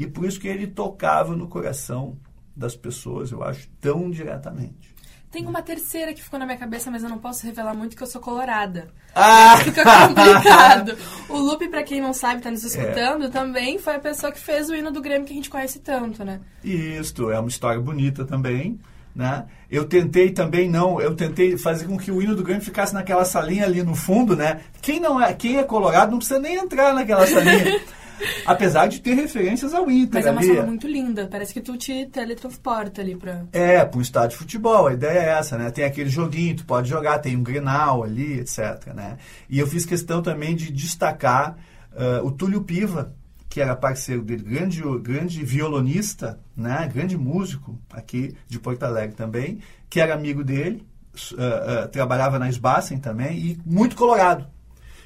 E 0.00 0.06
por 0.06 0.24
isso 0.24 0.40
que 0.40 0.48
ele 0.48 0.66
tocava 0.66 1.36
no 1.36 1.46
coração 1.46 2.16
das 2.56 2.74
pessoas, 2.74 3.30
eu 3.32 3.42
acho, 3.42 3.68
tão 3.78 4.10
diretamente. 4.10 4.94
Tem 5.30 5.46
uma 5.46 5.60
terceira 5.60 6.14
que 6.14 6.22
ficou 6.22 6.38
na 6.38 6.46
minha 6.46 6.56
cabeça, 6.56 6.90
mas 6.90 7.02
eu 7.02 7.10
não 7.10 7.18
posso 7.18 7.44
revelar 7.44 7.74
muito 7.74 7.94
que 7.94 8.02
eu 8.02 8.06
sou 8.06 8.18
colorada. 8.18 8.88
Ah! 9.14 9.58
Fica 9.58 9.84
complicado. 10.08 10.96
o 11.28 11.36
Lupe, 11.36 11.68
pra 11.68 11.82
quem 11.82 12.00
não 12.00 12.14
sabe, 12.14 12.40
tá 12.40 12.50
nos 12.50 12.64
escutando, 12.64 13.28
também 13.28 13.78
foi 13.78 13.96
a 13.96 13.98
pessoa 13.98 14.32
que 14.32 14.40
fez 14.40 14.70
o 14.70 14.74
hino 14.74 14.90
do 14.90 15.02
Grêmio 15.02 15.26
que 15.26 15.34
a 15.34 15.36
gente 15.36 15.50
conhece 15.50 15.80
tanto, 15.80 16.24
né? 16.24 16.40
Isto, 16.64 17.30
é 17.30 17.38
uma 17.38 17.50
história 17.50 17.78
bonita 17.78 18.24
também. 18.24 18.80
Né? 19.14 19.44
Eu 19.70 19.84
tentei 19.84 20.30
também 20.30 20.70
não, 20.70 20.98
eu 20.98 21.14
tentei 21.14 21.58
fazer 21.58 21.86
com 21.86 21.98
que 21.98 22.10
o 22.10 22.22
hino 22.22 22.34
do 22.34 22.44
Grêmio 22.44 22.64
ficasse 22.64 22.94
naquela 22.94 23.26
salinha 23.26 23.66
ali 23.66 23.82
no 23.82 23.94
fundo, 23.94 24.34
né? 24.34 24.60
Quem 24.80 24.98
não 24.98 25.20
é, 25.20 25.34
quem 25.34 25.58
é 25.58 25.62
colorado 25.62 26.12
não 26.12 26.18
precisa 26.18 26.40
nem 26.40 26.54
entrar 26.54 26.94
naquela 26.94 27.26
salinha. 27.26 27.82
Apesar 28.46 28.86
de 28.86 29.00
ter 29.00 29.14
referências 29.14 29.74
ao 29.74 29.90
Inter 29.90 30.14
Mas 30.14 30.26
é 30.26 30.30
uma 30.30 30.40
ali. 30.40 30.54
sala 30.54 30.66
muito 30.66 30.86
linda. 30.86 31.28
Parece 31.30 31.52
que 31.52 31.60
tu 31.60 31.76
te 31.76 32.06
teletransporta 32.06 33.00
ali 33.00 33.16
pra... 33.16 33.44
É, 33.52 33.84
para 33.84 33.98
um 33.98 34.02
estádio 34.02 34.30
de 34.30 34.36
futebol, 34.36 34.86
a 34.86 34.92
ideia 34.92 35.18
é 35.18 35.28
essa, 35.38 35.56
né? 35.56 35.70
Tem 35.70 35.84
aquele 35.84 36.10
joguinho, 36.10 36.56
tu 36.56 36.64
pode 36.64 36.88
jogar, 36.88 37.18
tem 37.18 37.36
um 37.36 37.42
Grenal 37.42 38.02
ali, 38.02 38.40
etc, 38.40 38.92
né? 38.94 39.18
E 39.48 39.58
eu 39.58 39.66
fiz 39.66 39.84
questão 39.84 40.22
também 40.22 40.54
de 40.54 40.72
destacar 40.72 41.56
uh, 41.92 42.26
o 42.26 42.30
Túlio 42.30 42.62
Piva, 42.62 43.14
que 43.48 43.60
era 43.60 43.74
parceiro 43.74 44.22
dele, 44.22 44.44
grande, 44.44 44.82
grande 45.00 45.44
violonista, 45.44 46.38
né? 46.56 46.88
Grande 46.92 47.16
músico 47.16 47.78
aqui 47.90 48.34
de 48.48 48.58
Porto 48.60 48.84
Alegre 48.84 49.16
também, 49.16 49.58
que 49.88 50.00
era 50.00 50.14
amigo 50.14 50.44
dele, 50.44 50.86
uh, 51.32 51.84
uh, 51.84 51.88
trabalhava 51.88 52.38
na 52.38 52.48
Sbassen 52.48 52.98
também 52.98 53.36
e 53.38 53.58
muito 53.66 53.96
colorado. 53.96 54.46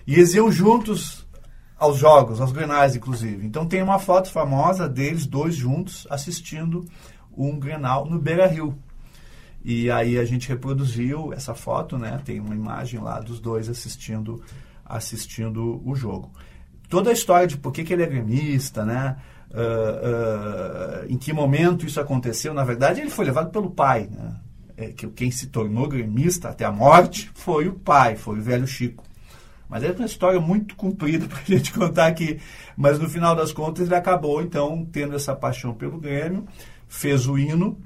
E 0.07 0.15
eles 0.15 0.35
iam 0.35 0.53
juntos 0.53 1.24
aos 1.79 1.99
jogos, 1.99 2.41
aos 2.41 2.53
grenais, 2.53 2.95
inclusive. 2.95 3.47
Então 3.47 3.67
tem 3.67 3.83
uma 3.83 3.99
foto 3.99 4.31
famosa 4.31 4.89
deles 4.89 5.27
dois 5.27 5.55
juntos 5.55 6.07
assistindo 6.09 6.85
um 7.37 7.59
grenal 7.59 8.07
no 8.07 8.19
Beira 8.19 8.47
Rio. 8.47 8.79
E 9.65 9.91
aí 9.91 10.19
a 10.19 10.25
gente 10.25 10.49
reproduziu 10.49 11.33
essa 11.33 11.55
foto, 11.55 11.97
né? 11.97 12.21
Tem 12.25 12.39
uma 12.39 12.55
imagem 12.55 13.01
lá 13.01 13.19
dos 13.19 13.41
dois 13.41 13.69
assistindo 13.69 14.43
assistindo 14.85 15.81
o 15.85 15.95
jogo. 15.95 16.31
Toda 16.91 17.09
a 17.09 17.13
história 17.13 17.47
de 17.47 17.57
por 17.57 17.73
que, 17.73 17.83
que 17.83 17.93
ele 17.93 18.03
é 18.03 18.07
gremista, 18.07 18.85
né? 18.85 19.17
Uh, 19.51 21.07
uh, 21.07 21.13
em 21.13 21.17
que 21.17 21.33
momento 21.33 21.87
isso 21.87 22.01
aconteceu, 22.01 22.53
na 22.53 22.65
verdade 22.65 23.01
ele 23.01 23.09
foi 23.09 23.25
levado 23.25 23.51
pelo 23.51 23.71
pai, 23.71 24.09
né? 24.11 24.37
É, 24.77 24.89
que 24.89 25.07
quem 25.09 25.31
se 25.31 25.47
tornou 25.47 25.89
gremista 25.89 26.49
até 26.49 26.65
a 26.65 26.73
morte 26.73 27.31
foi 27.35 27.69
o 27.69 27.75
pai, 27.75 28.17
foi 28.17 28.39
o 28.39 28.43
velho 28.43 28.67
Chico. 28.67 29.05
Mas 29.69 29.83
é 29.83 29.91
uma 29.91 30.07
história 30.07 30.41
muito 30.41 30.77
comprida 30.77 31.27
para 31.29 31.39
a 31.39 31.45
gente 31.45 31.73
contar 31.73 32.07
aqui. 32.07 32.39
Mas 32.77 32.99
no 32.99 33.09
final 33.09 33.35
das 33.35 33.53
contas 33.53 33.87
ele 33.87 33.95
acabou 33.95 34.43
então 34.43 34.87
tendo 34.91 35.15
essa 35.17 35.35
paixão 35.35 35.75
pelo 35.75 35.99
Grêmio, 35.99 36.47
fez 36.89 37.27
o 37.27 37.39
hino 37.39 37.79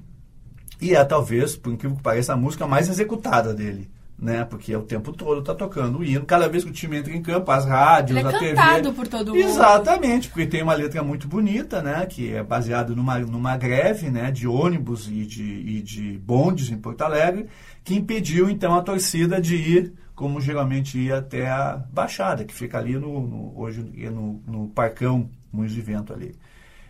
e 0.81 0.95
é 0.95 1.05
talvez, 1.05 1.57
por 1.57 1.73
incrível 1.73 1.97
que 1.97 2.03
pareça, 2.03 2.33
a 2.33 2.37
música 2.37 2.67
mais 2.67 2.89
executada 2.89 3.53
dele. 3.53 3.91
Né? 4.17 4.45
Porque 4.45 4.75
o 4.75 4.83
tempo 4.83 5.13
todo 5.13 5.43
tá 5.43 5.55
tocando 5.55 5.99
o 5.99 6.05
hino. 6.05 6.25
Cada 6.25 6.49
vez 6.49 6.65
que 6.65 6.71
o 6.71 6.73
time 6.73 6.97
entra 6.97 7.15
em 7.15 7.23
campo, 7.23 7.49
as 7.53 7.65
rádios, 7.65 8.19
Ele 8.19 8.27
é 8.27 8.31
a 8.31 8.39
TV. 8.39 8.55
cantado 8.55 8.93
por 8.93 9.07
todo 9.07 9.33
mundo. 9.33 9.41
Exatamente, 9.41 10.29
porque 10.29 10.45
tem 10.45 10.61
uma 10.61 10.75
letra 10.75 11.05
muito 11.05 11.29
bonita, 11.29 11.81
né? 11.81 12.05
Que 12.05 12.33
é 12.33 12.43
baseada 12.43 12.95
numa, 12.97 13.17
numa 13.21 13.57
greve 13.57 14.11
né? 14.11 14.33
de 14.33 14.49
ônibus 14.49 15.07
e 15.07 15.25
de, 15.25 15.45
e 15.45 15.83
de 15.83 16.19
bondes 16.19 16.69
em 16.69 16.77
Porto 16.77 17.03
Alegre, 17.03 17.47
que 17.85 17.95
impediu 17.95 18.51
então 18.51 18.75
a 18.75 18.83
torcida 18.83 19.41
de 19.41 19.55
ir 19.55 19.93
como 20.19 20.41
geralmente 20.41 20.99
ia 20.99 21.19
até 21.19 21.49
a 21.49 21.77
Baixada, 21.77 22.45
que 22.45 22.53
fica 22.53 22.77
ali 22.77 22.95
no, 22.95 23.21
no 23.21 23.57
hoje 23.57 23.81
no, 24.11 24.43
no 24.45 24.69
Parcão 24.71 25.31
Moinhos 25.53 25.73
de 25.73 25.81
Vento 25.81 26.13
ali. 26.13 26.35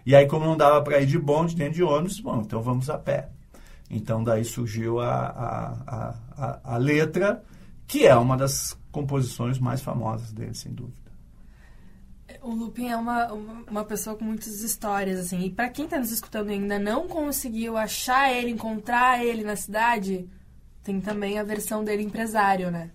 E 0.06 0.16
aí, 0.16 0.26
como 0.26 0.46
não 0.46 0.56
dava 0.56 0.80
para 0.80 0.98
ir 1.02 1.04
de 1.04 1.18
bonde 1.18 1.54
nem 1.54 1.70
de 1.70 1.82
ônibus, 1.82 2.20
bom, 2.20 2.40
então 2.40 2.62
vamos 2.62 2.88
a 2.88 2.96
pé. 2.96 3.28
Então 3.90 4.24
daí 4.24 4.46
surgiu 4.46 4.98
a, 4.98 5.26
a, 5.26 6.14
a, 6.38 6.60
a 6.74 6.76
letra, 6.78 7.44
que 7.86 8.06
é 8.06 8.16
uma 8.16 8.34
das 8.34 8.74
composições 8.90 9.58
mais 9.58 9.82
famosas 9.82 10.32
dele, 10.32 10.54
sem 10.54 10.72
dúvida. 10.72 11.12
O 12.40 12.54
Lupin 12.54 12.88
é 12.88 12.96
uma, 12.96 13.30
uma 13.30 13.84
pessoa 13.84 14.16
com 14.16 14.24
muitas 14.24 14.62
histórias, 14.62 15.20
assim. 15.20 15.40
E 15.40 15.50
para 15.50 15.68
quem 15.68 15.84
está 15.84 15.98
nos 15.98 16.12
escutando 16.12 16.48
e 16.48 16.54
ainda 16.54 16.78
não 16.78 17.06
conseguiu 17.06 17.76
achar 17.76 18.32
ele, 18.32 18.52
encontrar 18.52 19.22
ele 19.22 19.44
na 19.44 19.54
cidade, 19.54 20.26
tem 20.82 20.98
também 20.98 21.38
a 21.38 21.42
versão 21.42 21.84
dele 21.84 22.02
empresário, 22.02 22.70
né? 22.70 22.90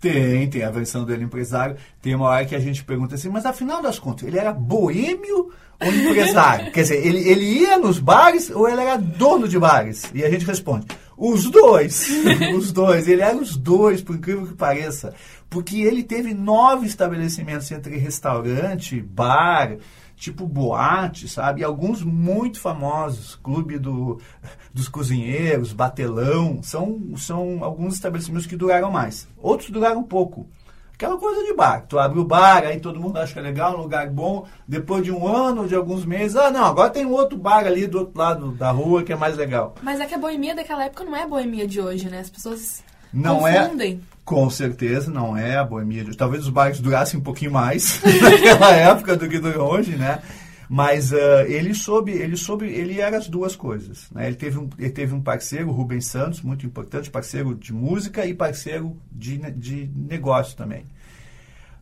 Tem, 0.00 0.48
tem 0.48 0.64
a 0.64 0.70
versão 0.70 1.04
dele 1.04 1.24
empresário. 1.24 1.76
Tem 2.00 2.14
uma 2.14 2.26
hora 2.26 2.46
que 2.46 2.54
a 2.54 2.58
gente 2.58 2.82
pergunta 2.82 3.14
assim, 3.14 3.28
mas 3.28 3.44
afinal 3.44 3.82
das 3.82 3.98
contas, 3.98 4.26
ele 4.26 4.38
era 4.38 4.52
boêmio 4.52 5.52
ou 5.78 5.88
empresário? 5.88 6.70
Quer 6.72 6.82
dizer, 6.82 7.06
ele, 7.06 7.28
ele 7.28 7.44
ia 7.44 7.78
nos 7.78 7.98
bares 7.98 8.50
ou 8.50 8.66
ele 8.66 8.80
era 8.80 8.96
dono 8.96 9.46
de 9.46 9.58
bares? 9.58 10.10
E 10.14 10.24
a 10.24 10.30
gente 10.30 10.46
responde, 10.46 10.86
os 11.18 11.50
dois. 11.50 12.08
os 12.56 12.72
dois. 12.72 13.06
Ele 13.06 13.20
era 13.20 13.36
os 13.36 13.54
dois, 13.56 14.00
por 14.00 14.16
incrível 14.16 14.46
que 14.46 14.54
pareça. 14.54 15.14
Porque 15.50 15.82
ele 15.82 16.02
teve 16.02 16.32
nove 16.32 16.86
estabelecimentos 16.86 17.70
entre 17.70 17.98
restaurante, 17.98 19.02
bar, 19.02 19.76
tipo 20.20 20.46
boate, 20.46 21.26
sabe? 21.26 21.62
E 21.62 21.64
alguns 21.64 22.02
muito 22.02 22.60
famosos, 22.60 23.36
Clube 23.36 23.78
do, 23.78 24.20
dos 24.72 24.88
Cozinheiros, 24.88 25.72
Batelão, 25.72 26.62
são, 26.62 27.16
são 27.16 27.64
alguns 27.64 27.94
estabelecimentos 27.94 28.46
que 28.46 28.56
duraram 28.56 28.90
mais. 28.90 29.26
Outros 29.38 29.70
duraram 29.70 30.02
pouco. 30.02 30.46
Aquela 30.92 31.16
coisa 31.16 31.42
de 31.42 31.54
bar. 31.54 31.86
Tu 31.88 31.98
abre 31.98 32.18
o 32.20 32.24
bar, 32.24 32.62
aí 32.62 32.78
todo 32.78 33.00
mundo 33.00 33.16
acha 33.16 33.32
que 33.32 33.38
é 33.38 33.42
legal, 33.42 33.78
um 33.78 33.82
lugar 33.82 34.10
bom. 34.10 34.46
Depois 34.68 35.02
de 35.02 35.10
um 35.10 35.26
ano, 35.26 35.66
de 35.66 35.74
alguns 35.74 36.04
meses, 36.04 36.36
ah, 36.36 36.50
não, 36.50 36.66
agora 36.66 36.90
tem 36.90 37.06
um 37.06 37.12
outro 37.12 37.38
bar 37.38 37.66
ali 37.66 37.86
do 37.86 38.00
outro 38.00 38.18
lado 38.18 38.52
da 38.52 38.70
rua 38.70 39.02
que 39.02 39.10
é 39.10 39.16
mais 39.16 39.34
legal. 39.34 39.74
Mas 39.80 39.98
é 39.98 40.04
que 40.04 40.14
a 40.14 40.18
boemia 40.18 40.54
daquela 40.54 40.84
época 40.84 41.02
não 41.04 41.16
é 41.16 41.22
a 41.22 41.26
boemia 41.26 41.66
de 41.66 41.80
hoje, 41.80 42.10
né? 42.10 42.20
As 42.20 42.28
pessoas 42.28 42.84
não 43.10 43.38
confundem. 43.38 44.02
É, 44.16 44.19
com 44.30 44.48
certeza, 44.48 45.10
não 45.10 45.36
é 45.36 45.56
a 45.56 45.64
boemia. 45.64 46.04
Talvez 46.16 46.44
os 46.44 46.50
bares 46.50 46.78
durassem 46.78 47.18
um 47.18 47.22
pouquinho 47.22 47.50
mais 47.50 48.00
naquela 48.22 48.70
época 48.78 49.16
do 49.16 49.28
que 49.28 49.40
duram 49.40 49.66
hoje, 49.66 49.96
né? 49.96 50.22
Mas 50.68 51.10
uh, 51.10 51.42
ele 51.48 51.74
soube, 51.74 52.12
ele 52.12 52.36
soube, 52.36 52.64
ele 52.64 53.00
era 53.00 53.18
as 53.18 53.26
duas 53.26 53.56
coisas. 53.56 54.08
Né? 54.12 54.28
Ele, 54.28 54.36
teve 54.36 54.56
um, 54.56 54.70
ele 54.78 54.90
teve 54.90 55.12
um 55.12 55.20
parceiro, 55.20 55.68
o 55.68 55.72
Rubens 55.72 56.06
Santos, 56.06 56.42
muito 56.42 56.64
importante, 56.64 57.10
parceiro 57.10 57.56
de 57.56 57.72
música 57.72 58.24
e 58.24 58.32
parceiro 58.32 58.96
de, 59.10 59.36
de 59.50 59.90
negócio 59.96 60.56
também. 60.56 60.84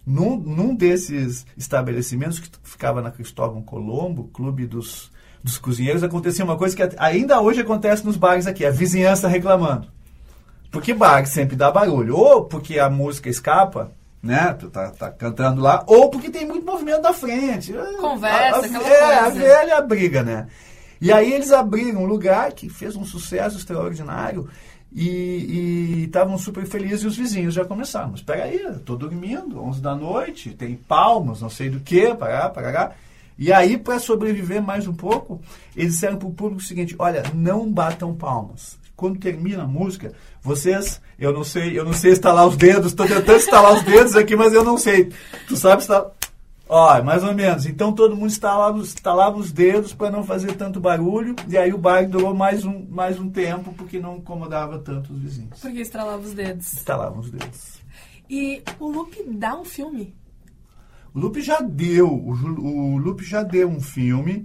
Num, 0.06 0.38
num 0.38 0.74
desses 0.74 1.44
estabelecimentos 1.54 2.40
que 2.40 2.48
ficava 2.64 3.02
na 3.02 3.10
Cristóvão 3.10 3.60
Colombo, 3.60 4.30
clube 4.32 4.66
dos, 4.66 5.12
dos 5.44 5.58
cozinheiros, 5.58 6.02
acontecia 6.02 6.46
uma 6.46 6.56
coisa 6.56 6.74
que 6.74 6.96
ainda 6.96 7.42
hoje 7.42 7.60
acontece 7.60 8.06
nos 8.06 8.16
bares 8.16 8.46
aqui, 8.46 8.64
a 8.64 8.70
vizinhança 8.70 9.28
reclamando. 9.28 9.97
Porque 10.70 10.92
bar 10.92 11.26
sempre 11.26 11.56
dá 11.56 11.70
barulho. 11.70 12.16
Ou 12.16 12.44
porque 12.44 12.78
a 12.78 12.90
música 12.90 13.28
escapa, 13.28 13.92
né? 14.22 14.54
Tu 14.54 14.68
tá, 14.70 14.90
tá 14.90 15.10
cantando 15.10 15.60
lá, 15.60 15.84
ou 15.86 16.10
porque 16.10 16.30
tem 16.30 16.46
muito 16.46 16.66
movimento 16.66 17.02
da 17.02 17.12
frente. 17.12 17.72
Conversa, 18.00 18.56
a, 18.56 18.62
a, 18.62 18.64
aquela 18.64 18.88
é, 18.88 18.98
coisa. 18.98 19.26
a 19.26 19.28
velha 19.30 19.80
briga, 19.82 20.22
né? 20.22 20.46
E 21.00 21.12
aí 21.12 21.32
eles 21.32 21.52
abriram 21.52 22.02
um 22.02 22.06
lugar 22.06 22.52
que 22.52 22.68
fez 22.68 22.96
um 22.96 23.04
sucesso 23.04 23.56
extraordinário 23.56 24.48
e 24.92 26.04
estavam 26.06 26.38
super 26.38 26.66
felizes 26.66 27.02
e 27.02 27.06
os 27.06 27.16
vizinhos 27.16 27.54
já 27.54 27.64
começaram. 27.64 28.10
Mas 28.10 28.20
espera 28.20 28.44
aí, 28.44 28.60
eu 28.60 28.80
tô 28.80 28.96
dormindo, 28.96 29.62
11 29.62 29.80
da 29.80 29.94
noite, 29.94 30.50
tem 30.50 30.74
palmas, 30.74 31.40
não 31.40 31.50
sei 31.50 31.70
do 31.70 31.80
que, 31.80 32.14
pará, 32.14 32.48
parará. 32.48 32.92
E 33.38 33.52
aí, 33.52 33.78
para 33.78 34.00
sobreviver 34.00 34.60
mais 34.60 34.88
um 34.88 34.92
pouco, 34.92 35.40
eles 35.76 35.94
disseram 35.94 36.16
para 36.16 36.26
o 36.26 36.32
público 36.32 36.60
o 36.60 36.64
seguinte: 36.64 36.96
olha, 36.98 37.22
não 37.32 37.70
batam 37.70 38.12
palmas. 38.12 38.76
Quando 38.98 39.20
termina 39.20 39.62
a 39.62 39.66
música, 39.66 40.12
vocês, 40.42 41.00
eu 41.16 41.32
não 41.32 41.44
sei, 41.44 41.78
eu 41.78 41.84
não 41.84 41.92
sei 41.92 42.10
estalar 42.10 42.48
os 42.48 42.56
dedos, 42.56 42.88
estou 42.88 43.06
tentando 43.06 43.38
estalar 43.38 43.74
os 43.74 43.82
dedos 43.84 44.16
aqui, 44.16 44.34
mas 44.34 44.52
eu 44.52 44.64
não 44.64 44.76
sei. 44.76 45.12
Tu 45.46 45.56
sabe 45.56 45.82
estalar? 45.82 46.10
Ó, 46.68 47.00
mais 47.04 47.22
ou 47.22 47.32
menos. 47.32 47.64
Então 47.64 47.92
todo 47.92 48.16
mundo 48.16 48.28
estalava, 48.28 48.76
estalava 48.80 49.38
os 49.38 49.52
dedos 49.52 49.94
para 49.94 50.10
não 50.10 50.24
fazer 50.24 50.56
tanto 50.56 50.80
barulho, 50.80 51.36
e 51.46 51.56
aí 51.56 51.72
o 51.72 51.78
bar 51.78 52.08
durou 52.08 52.34
mais 52.34 52.64
um, 52.64 52.84
mais 52.90 53.20
um 53.20 53.30
tempo, 53.30 53.72
porque 53.74 54.00
não 54.00 54.16
incomodava 54.16 54.80
tanto 54.80 55.12
os 55.12 55.20
vizinhos. 55.20 55.60
Porque 55.60 55.78
estralava 55.78 56.20
os 56.20 56.34
dedos. 56.34 56.72
Estalavam 56.72 57.20
os 57.20 57.30
dedos. 57.30 57.78
E 58.28 58.64
o 58.80 58.88
Lupe 58.88 59.22
dá 59.28 59.56
um 59.56 59.64
filme. 59.64 60.12
O 61.14 61.20
Lupe 61.20 61.40
já 61.40 61.60
deu, 61.60 62.12
o, 62.12 62.32
o 62.32 62.98
Lupe 62.98 63.22
já 63.22 63.44
deu 63.44 63.68
um 63.68 63.80
filme 63.80 64.44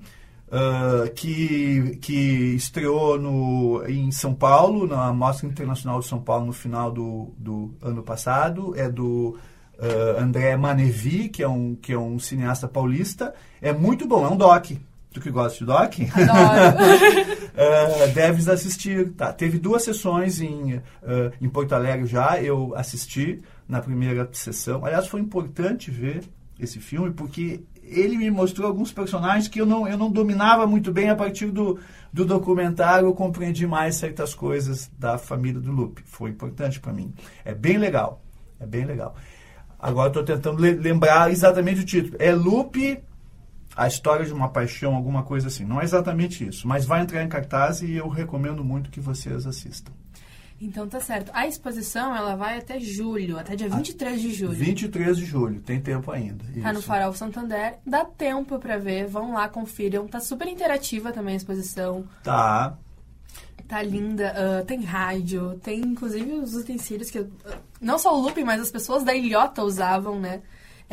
uh, 0.54 1.12
que, 1.13 1.98
que 1.98 2.56
estreou 2.56 3.20
no, 3.20 3.84
em 3.88 4.12
São 4.12 4.34
Paulo, 4.34 4.88
na 4.88 5.12
Mostra 5.12 5.48
Internacional 5.48 6.00
de 6.00 6.06
São 6.06 6.22
Paulo 6.22 6.46
no 6.46 6.54
final 6.54 6.92
do, 6.92 7.34
do 7.38 7.74
ano 7.82 8.04
passado. 8.04 8.74
É 8.78 8.88
do 8.88 9.38
uh, 9.80 10.22
André 10.22 10.56
Manevi, 10.56 11.30
que 11.30 11.42
é, 11.42 11.48
um, 11.48 11.76
que 11.76 11.92
é 11.94 11.98
um 11.98 12.20
cineasta 12.20 12.68
paulista. 12.68 13.34
É 13.62 13.74
muito 13.74 14.08
bom, 14.08 14.26
é 14.26 14.30
um 14.30 14.38
doc. 14.38 14.68
Tu 15.12 15.22
que 15.22 15.30
gosta 15.30 15.60
de 15.60 15.66
doc? 15.66 15.94
uh, 16.00 16.08
deves 18.13 18.48
assistir. 18.48 19.12
Tá. 19.12 19.32
Teve 19.32 19.60
duas 19.60 19.84
sessões 19.84 20.42
em, 20.42 20.76
uh, 20.76 20.82
em 21.39 21.48
Porto 21.50 21.74
Alegre 21.74 22.08
já. 22.08 22.42
Eu 22.42 22.74
assisti 22.76 23.42
na 23.68 23.80
primeira 23.80 24.28
sessão. 24.32 24.84
Aliás, 24.84 25.08
foi 25.08 25.22
importante 25.22 25.92
ver 25.92 26.24
esse 26.60 26.80
filme 26.80 27.12
porque 27.12 27.62
ele 27.86 28.17
me 28.17 28.30
mostrou 28.32 28.67
alguns 28.67 28.91
personagens 28.91 29.48
que 29.48 29.60
eu 29.60 29.65
não, 29.65 29.88
eu 29.88 29.98
não 29.98 30.12
dominava 30.12 30.65
muito 30.65 30.91
bem 30.91 31.10
a 31.10 31.15
partir 31.15 31.48
do, 31.48 31.80
do 32.12 32.26
documentário, 32.26 33.08
eu 33.08 33.13
compreendi 33.13 33.67
mais 33.67 33.96
certas 33.96 34.34
coisas 34.34 34.91
da 34.98 35.17
família 35.17 35.60
do 35.60 35.72
Lupe. 35.72 36.04
Foi 36.06 36.30
importante 36.30 36.80
para 36.80 36.93
mim. 36.93 37.13
É 37.43 37.54
bem 37.54 37.78
legal. 37.78 38.22
É 38.60 38.65
bem 38.65 38.86
legal. 38.86 39.15
Agora 39.80 40.08
estou 40.08 40.24
tentando 40.24 40.62
le 40.62 40.72
lembrar 40.72 41.30
exatamente 41.30 41.82
o 41.82 41.86
título. 41.86 42.15
É 42.17 42.34
Lupe, 42.34 43.04
a 43.76 43.88
história 43.88 44.26
de 44.26 44.32
uma 44.32 44.50
paixão, 44.50 44.96
alguma 44.96 45.24
coisa 45.24 45.48
assim. 45.48 45.65
Não 45.65 45.82
é 45.82 45.84
exatamente 45.84 46.48
isso, 46.48 46.67
mas 46.67 46.86
vai 46.86 47.02
entrar 47.02 47.24
em 47.24 47.28
cartaz 47.28 47.82
e 47.82 47.93
eu 47.93 48.08
recomendo 48.08 48.63
muito 48.63 48.89
que 48.89 49.02
vocês 49.02 49.46
assistam. 49.46 49.91
Então 50.63 50.88
tá 50.88 51.02
certo. 51.02 51.30
A 51.34 51.45
exposição 51.45 52.15
ela 52.15 52.36
vai 52.36 52.58
até 52.58 52.80
julho, 52.80 53.38
até 53.38 53.54
dia 53.54 53.67
23 53.67 54.21
de 54.21 54.34
julho. 54.34 54.54
23 54.54 55.17
de 55.17 55.26
julho, 55.26 55.60
tem 55.60 55.82
tempo 55.82 56.10
ainda. 56.10 56.43
Tá 56.62 56.71
no 56.71 56.82
Farol 56.82 57.13
Santander, 57.13 57.80
dá 57.86 58.06
tempo 58.06 58.58
para 58.58 58.78
ver, 58.78 59.06
vão 59.06 59.34
lá, 59.34 59.49
confiram. 59.49 60.08
Tá 60.08 60.21
super 60.21 60.47
interativa 60.47 61.12
também 61.12 61.34
a 61.34 61.38
exposição. 61.38 62.08
Tá. 62.23 62.78
Tá 63.67 63.82
linda, 63.82 64.34
uh, 64.34 64.65
tem 64.65 64.84
rádio, 64.84 65.60
tem 65.62 65.80
inclusive 65.80 66.32
os 66.34 66.56
utensílios 66.56 67.12
que 67.12 67.19
uh, 67.19 67.30
não 67.82 67.99
só 67.99 68.17
o 68.17 68.21
looping, 68.21 68.43
mas 68.45 68.62
as 68.62 68.71
pessoas 68.71 69.04
da 69.04 69.13
ilhota 69.13 69.63
usavam, 69.63 70.17
né? 70.17 70.41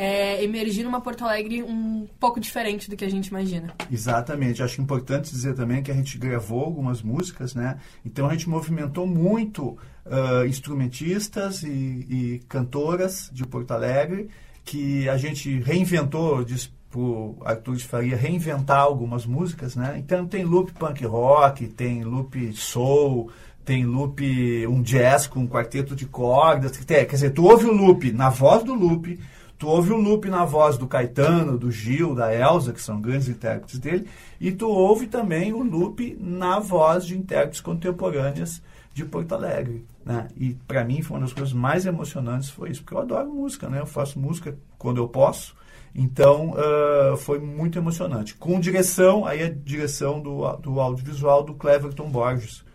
É, 0.01 0.43
emergir 0.43 0.83
numa 0.83 0.99
Porto 0.99 1.23
Alegre 1.23 1.61
um 1.61 2.07
pouco 2.19 2.39
diferente 2.39 2.89
do 2.89 2.97
que 2.97 3.05
a 3.05 3.09
gente 3.09 3.27
imagina. 3.27 3.71
Exatamente. 3.91 4.63
Acho 4.63 4.81
importante 4.81 5.29
dizer 5.29 5.53
também 5.53 5.83
que 5.83 5.91
a 5.91 5.93
gente 5.93 6.17
gravou 6.17 6.65
algumas 6.65 7.03
músicas, 7.03 7.53
né? 7.53 7.77
Então 8.03 8.27
a 8.27 8.31
gente 8.31 8.49
movimentou 8.49 9.05
muito 9.05 9.77
uh, 10.07 10.43
instrumentistas 10.47 11.61
e, 11.61 11.67
e, 11.69 12.41
cantoras 12.49 13.29
de 13.31 13.45
Porto 13.45 13.69
Alegre 13.73 14.27
que 14.65 15.07
a 15.07 15.17
gente 15.17 15.59
reinventou, 15.59 16.43
diz 16.43 16.73
pro 16.89 17.37
Arthur 17.45 17.75
de 17.75 17.85
Faria, 17.85 18.17
reinventar 18.17 18.79
algumas 18.79 19.23
músicas, 19.27 19.75
né? 19.75 19.97
Então 19.99 20.25
tem 20.25 20.43
loop 20.43 20.73
punk 20.73 21.05
rock, 21.05 21.67
tem 21.67 22.03
loop 22.03 22.51
soul, 22.53 23.29
tem 23.63 23.85
loop, 23.85 24.19
um 24.65 24.81
jazz 24.81 25.27
com 25.27 25.41
um 25.41 25.47
quarteto 25.47 25.95
de 25.95 26.07
cordas. 26.07 26.75
Quer 26.77 27.05
dizer, 27.05 27.29
tu 27.33 27.45
ouve 27.45 27.65
o 27.65 27.71
loop 27.71 28.11
na 28.11 28.31
voz 28.31 28.63
do 28.63 28.73
loop, 28.73 29.19
Tu 29.61 29.67
ouve 29.67 29.93
o 29.93 29.95
loop 29.95 30.27
na 30.27 30.43
voz 30.43 30.75
do 30.75 30.87
Caetano, 30.87 31.55
do 31.55 31.69
Gil, 31.69 32.15
da 32.15 32.33
Elsa, 32.33 32.73
que 32.73 32.81
são 32.81 32.99
grandes 32.99 33.29
intérpretes 33.29 33.77
dele, 33.77 34.07
e 34.39 34.51
tu 34.51 34.67
ouve 34.67 35.05
também 35.05 35.53
o 35.53 35.61
loop 35.61 36.17
na 36.19 36.57
voz 36.57 37.05
de 37.05 37.15
intérpretes 37.15 37.61
contemporâneas 37.61 38.59
de 38.91 39.05
Porto 39.05 39.35
Alegre. 39.35 39.85
Né? 40.03 40.29
E 40.35 40.55
para 40.67 40.83
mim 40.83 41.03
foi 41.03 41.17
uma 41.17 41.27
das 41.27 41.33
coisas 41.33 41.53
mais 41.53 41.85
emocionantes 41.85 42.49
foi 42.49 42.71
isso, 42.71 42.81
porque 42.81 42.95
eu 42.95 43.01
adoro 43.01 43.31
música, 43.31 43.69
né? 43.69 43.79
Eu 43.79 43.85
faço 43.85 44.19
música 44.19 44.57
quando 44.79 44.97
eu 44.97 45.07
posso. 45.07 45.55
Então 45.93 46.53
uh, 46.53 47.15
foi 47.17 47.37
muito 47.37 47.77
emocionante. 47.77 48.33
Com 48.33 48.59
direção, 48.59 49.27
aí 49.27 49.43
a 49.43 49.49
direção 49.51 50.19
do, 50.19 50.41
do 50.57 50.79
audiovisual 50.79 51.43
do 51.43 51.53
Cleverton 51.53 52.09
Borges. 52.09 52.65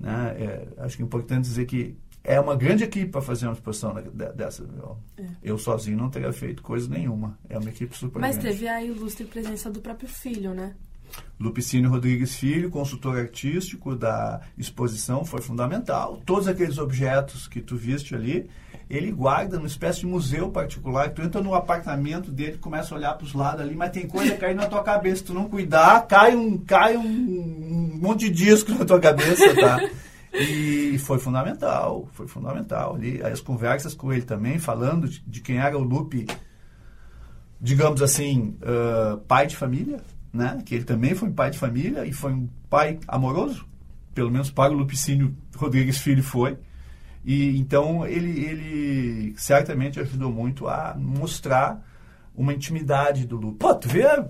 Né? 0.00 0.36
É, 0.40 0.82
acho 0.82 0.96
que 0.96 1.04
é 1.04 1.06
importante 1.06 1.42
dizer 1.42 1.66
que 1.66 1.96
é 2.26 2.40
uma 2.40 2.56
grande 2.56 2.82
equipe 2.82 3.12
para 3.12 3.22
fazer 3.22 3.46
uma 3.46 3.52
exposição 3.52 3.94
dessa. 4.34 4.66
É. 5.16 5.24
Eu 5.42 5.56
sozinho 5.56 5.96
não 5.96 6.10
teria 6.10 6.32
feito 6.32 6.60
coisa 6.60 6.88
nenhuma. 6.88 7.38
É 7.48 7.56
uma 7.56 7.70
equipe 7.70 7.96
super 7.96 8.18
Mas 8.18 8.36
grande. 8.36 8.58
teve 8.58 8.68
a 8.68 8.82
ilustre 8.82 9.24
presença 9.24 9.70
do 9.70 9.80
próprio 9.80 10.08
filho, 10.08 10.52
né? 10.52 10.74
Lupicínio 11.38 11.88
Rodrigues 11.88 12.34
Filho, 12.34 12.68
consultor 12.68 13.16
artístico 13.16 13.94
da 13.94 14.40
exposição, 14.58 15.24
foi 15.24 15.40
fundamental. 15.40 16.20
Todos 16.26 16.48
aqueles 16.48 16.78
objetos 16.78 17.46
que 17.46 17.60
tu 17.60 17.76
viste 17.76 18.12
ali, 18.12 18.50
ele 18.90 19.12
guarda 19.12 19.56
numa 19.56 19.68
espécie 19.68 20.00
de 20.00 20.06
museu 20.06 20.50
particular. 20.50 21.10
Tu 21.10 21.22
entra 21.22 21.40
no 21.40 21.54
apartamento 21.54 22.32
dele, 22.32 22.58
começa 22.58 22.92
a 22.92 22.98
olhar 22.98 23.14
para 23.14 23.24
os 23.24 23.34
lados 23.34 23.60
ali, 23.60 23.76
mas 23.76 23.92
tem 23.92 24.08
coisa 24.08 24.34
caindo 24.34 24.58
na 24.58 24.66
tua 24.66 24.82
cabeça. 24.82 25.18
Se 25.18 25.24
tu 25.24 25.32
não 25.34 25.48
cuidar, 25.48 26.04
cai 26.08 26.34
um, 26.34 26.58
cai 26.58 26.96
um, 26.96 27.06
um 27.06 27.98
monte 28.00 28.28
de 28.28 28.30
disco 28.30 28.72
na 28.72 28.84
tua 28.84 28.98
cabeça, 28.98 29.54
tá? 29.54 29.78
E 30.38 30.98
foi 30.98 31.18
fundamental, 31.18 32.08
foi 32.12 32.28
fundamental. 32.28 32.96
Ali, 32.96 33.22
as 33.22 33.40
conversas 33.40 33.94
com 33.94 34.12
ele 34.12 34.22
também, 34.22 34.58
falando 34.58 35.08
de, 35.08 35.20
de 35.26 35.40
quem 35.40 35.58
era 35.58 35.78
o 35.78 35.82
Lupe, 35.82 36.26
digamos 37.60 38.02
assim, 38.02 38.56
uh, 38.60 39.18
pai 39.18 39.46
de 39.46 39.56
família, 39.56 40.00
né? 40.32 40.62
Que 40.64 40.74
ele 40.74 40.84
também 40.84 41.14
foi 41.14 41.30
pai 41.30 41.50
de 41.50 41.58
família 41.58 42.04
e 42.04 42.12
foi 42.12 42.32
um 42.32 42.48
pai 42.68 42.98
amoroso, 43.08 43.66
pelo 44.14 44.30
menos 44.30 44.50
para 44.50 44.72
o 44.72 44.76
Lupicínio 44.76 45.34
Rodrigues 45.56 45.98
Filho 45.98 46.22
foi. 46.22 46.58
E 47.24 47.58
então 47.58 48.06
ele, 48.06 48.44
ele 48.44 49.34
certamente 49.36 49.98
ajudou 49.98 50.30
muito 50.30 50.68
a 50.68 50.94
mostrar 50.96 51.82
uma 52.34 52.52
intimidade 52.52 53.26
do 53.26 53.36
Lupe. 53.36 53.58
Pô, 53.58 53.74
tu 53.74 53.88
vê 53.88 54.04
a, 54.04 54.28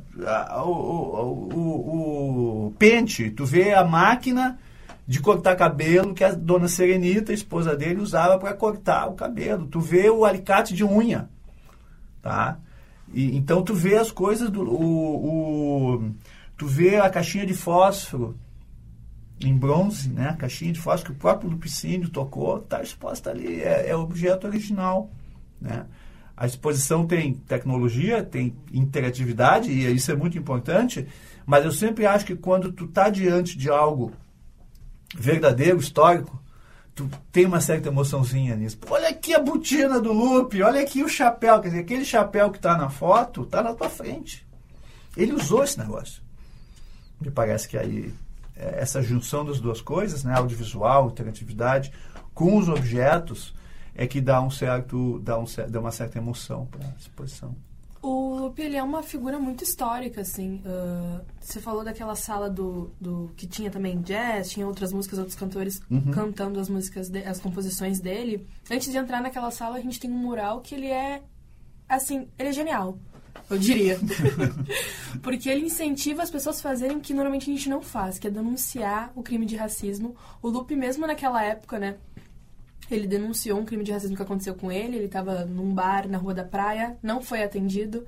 a, 0.51 0.65
o, 0.65 0.71
o, 0.71 1.55
o, 1.55 2.67
o 2.69 2.71
pente, 2.79 3.31
tu 3.31 3.45
vê 3.45 3.75
a 3.75 3.85
máquina 3.85 4.59
de 5.07 5.21
cortar 5.21 5.55
cabelo 5.55 6.13
que 6.13 6.25
a 6.25 6.33
dona 6.33 6.67
Serenita, 6.67 7.31
a 7.31 7.35
esposa 7.35 7.77
dele, 7.77 8.01
usava 8.01 8.39
para 8.39 8.53
cortar 8.55 9.07
o 9.07 9.15
cabelo. 9.15 9.67
Tu 9.67 9.81
vê 9.81 10.11
o 10.11 10.25
alicate 10.25 10.75
de 10.75 10.85
unha, 10.85 11.31
tá? 12.21 12.59
E, 13.13 13.37
então 13.37 13.63
tu 13.63 13.73
vê 13.73 13.97
as 13.97 14.11
coisas 14.11 14.51
do 14.51 14.63
o, 14.63 15.95
o, 15.97 16.11
tu 16.57 16.67
vê 16.67 16.97
a 16.97 17.09
caixinha 17.09 17.47
de 17.47 17.55
fósforo 17.55 18.37
em 19.41 19.57
bronze, 19.57 20.09
né? 20.11 20.31
A 20.31 20.37
caixinha 20.37 20.73
de 20.73 20.81
fósforo 20.81 21.13
que 21.13 21.17
o 21.17 21.21
próprio 21.21 21.51
Lupicínio 21.51 22.09
tocou, 22.09 22.59
tá 22.61 22.83
exposta 22.83 23.31
ali, 23.31 23.63
é, 23.63 23.91
é 23.91 23.97
objeto 23.97 24.49
original, 24.49 25.11
né? 25.61 25.87
A 26.37 26.47
exposição 26.47 27.07
tem 27.07 27.33
tecnologia, 27.33 28.23
tem 28.23 28.55
interatividade 28.71 29.71
e 29.71 29.91
isso 29.95 30.11
é 30.11 30.17
muito 30.17 30.37
importante, 30.37 31.07
mas 31.47 31.65
eu 31.65 31.73
sempre 31.73 32.05
acho 32.05 32.27
que 32.27 32.37
quando 32.37 32.73
tu 32.73 32.87
tá 32.89 33.09
diante 33.09 33.57
de 33.57 33.71
algo 33.71 34.13
verdadeiro, 35.15 35.79
histórico, 35.79 36.43
tu 36.95 37.09
tem 37.31 37.45
uma 37.45 37.61
certa 37.61 37.89
emoçãozinha 37.89 38.57
nisso. 38.57 38.79
olha 38.89 39.09
aqui 39.09 39.35
a 39.35 39.39
botina 39.39 40.01
do 40.01 40.13
Lupe, 40.13 40.63
olha 40.63 40.81
aqui 40.81 41.03
o 41.03 41.09
chapéu. 41.09 41.61
Quer 41.61 41.69
dizer, 41.69 41.81
aquele 41.81 42.05
chapéu 42.05 42.51
que 42.51 42.57
está 42.57 42.77
na 42.77 42.89
foto 42.89 43.43
está 43.43 43.63
na 43.63 43.75
tua 43.75 43.91
frente. 43.91 44.47
Ele 45.17 45.33
usou 45.33 45.63
esse 45.63 45.79
negócio. 45.79 46.23
Me 47.21 47.31
parece 47.31 47.69
que 47.69 47.77
aí 47.77 48.13
é, 48.57 48.81
essa 48.81 49.03
junção 49.03 49.45
das 49.45 49.61
duas 49.61 49.81
coisas, 49.81 50.25
né, 50.25 50.35
audiovisual, 50.35 51.09
interatividade, 51.09 51.93
com 52.33 52.57
os 52.57 52.69
objetos, 52.69 53.55
é 53.95 54.07
que 54.07 54.21
dá 54.21 54.41
um 54.41 54.51
certo, 54.51 55.19
dá, 55.21 55.39
um, 55.39 55.45
dá 55.69 55.81
uma 55.81 55.93
certa 55.93 56.19
emoção 56.19 56.67
para 56.67 56.87
a 56.87 56.93
exposição. 56.99 57.55
O 58.03 58.37
Lupe, 58.37 58.63
ele 58.63 58.77
é 58.77 58.83
uma 58.83 59.03
figura 59.03 59.39
muito 59.39 59.65
histórica, 59.65 60.21
assim. 60.21 60.63
Uh, 60.65 61.25
você 61.41 61.61
falou 61.61 61.83
daquela 61.83 62.15
sala 62.15 62.49
do, 62.49 62.91
do... 63.01 63.31
que 63.37 63.47
tinha 63.47 63.71
também 63.71 64.01
jazz, 64.01 64.51
tinha 64.51 64.67
outras 64.67 64.93
músicas, 64.93 65.19
outros 65.19 65.37
cantores 65.37 65.81
uhum. 65.91 66.11
cantando 66.13 66.61
as 66.61 66.69
músicas, 66.69 67.09
de, 67.09 67.25
as 67.25 67.41
composições 67.41 68.01
dele. 68.01 68.47
Antes 68.71 68.91
de 68.91 68.97
entrar 68.97 69.21
naquela 69.21 69.51
sala, 69.51 69.77
a 69.77 69.81
gente 69.81 69.99
tem 69.99 70.11
um 70.11 70.19
mural 70.19 70.61
que 70.61 70.75
ele 70.75 70.89
é, 70.89 71.23
assim, 71.89 72.29
ele 72.39 72.51
é 72.51 72.53
genial. 72.53 72.99
Eu 73.49 73.59
diria. 73.59 73.99
Porque 75.23 75.49
ele 75.49 75.67
incentiva 75.67 76.23
as 76.23 76.31
pessoas 76.31 76.59
a 76.59 76.63
fazerem 76.63 76.97
o 76.97 77.01
que 77.01 77.15
normalmente 77.15 77.51
a 77.51 77.55
gente 77.55 77.69
não 77.69 77.81
faz, 77.81 78.19
que 78.19 78.27
é 78.27 78.31
denunciar 78.31 79.13
o 79.15 79.23
crime 79.23 79.47
de 79.47 79.57
racismo. 79.57 80.17
O 80.43 80.49
Lupe, 80.49 80.75
mesmo 80.75 81.07
naquela 81.07 81.43
época, 81.45 81.79
né? 81.79 81.97
Ele 82.91 83.07
denunciou 83.07 83.59
um 83.59 83.65
crime 83.65 83.83
de 83.83 83.93
racismo 83.93 84.17
que 84.17 84.23
aconteceu 84.23 84.55
com 84.55 84.71
ele. 84.71 84.97
Ele 84.97 85.07
estava 85.07 85.45
num 85.45 85.75
bar 85.75 86.09
na 86.09 86.19
Rua 86.19 86.35
da 86.35 86.45
Praia, 86.45 86.97
não 87.03 87.21
foi 87.21 87.43
atendido. 87.43 88.07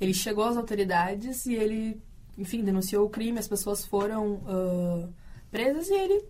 Ele 0.00 0.14
chegou 0.14 0.44
às 0.44 0.56
autoridades 0.56 1.46
e 1.46 1.54
ele, 1.54 2.00
enfim, 2.38 2.64
denunciou 2.64 3.06
o 3.06 3.10
crime. 3.10 3.38
As 3.38 3.48
pessoas 3.48 3.84
foram 3.84 4.34
uh, 4.34 5.08
presas 5.50 5.88
e 5.88 5.94
ele 5.94 6.24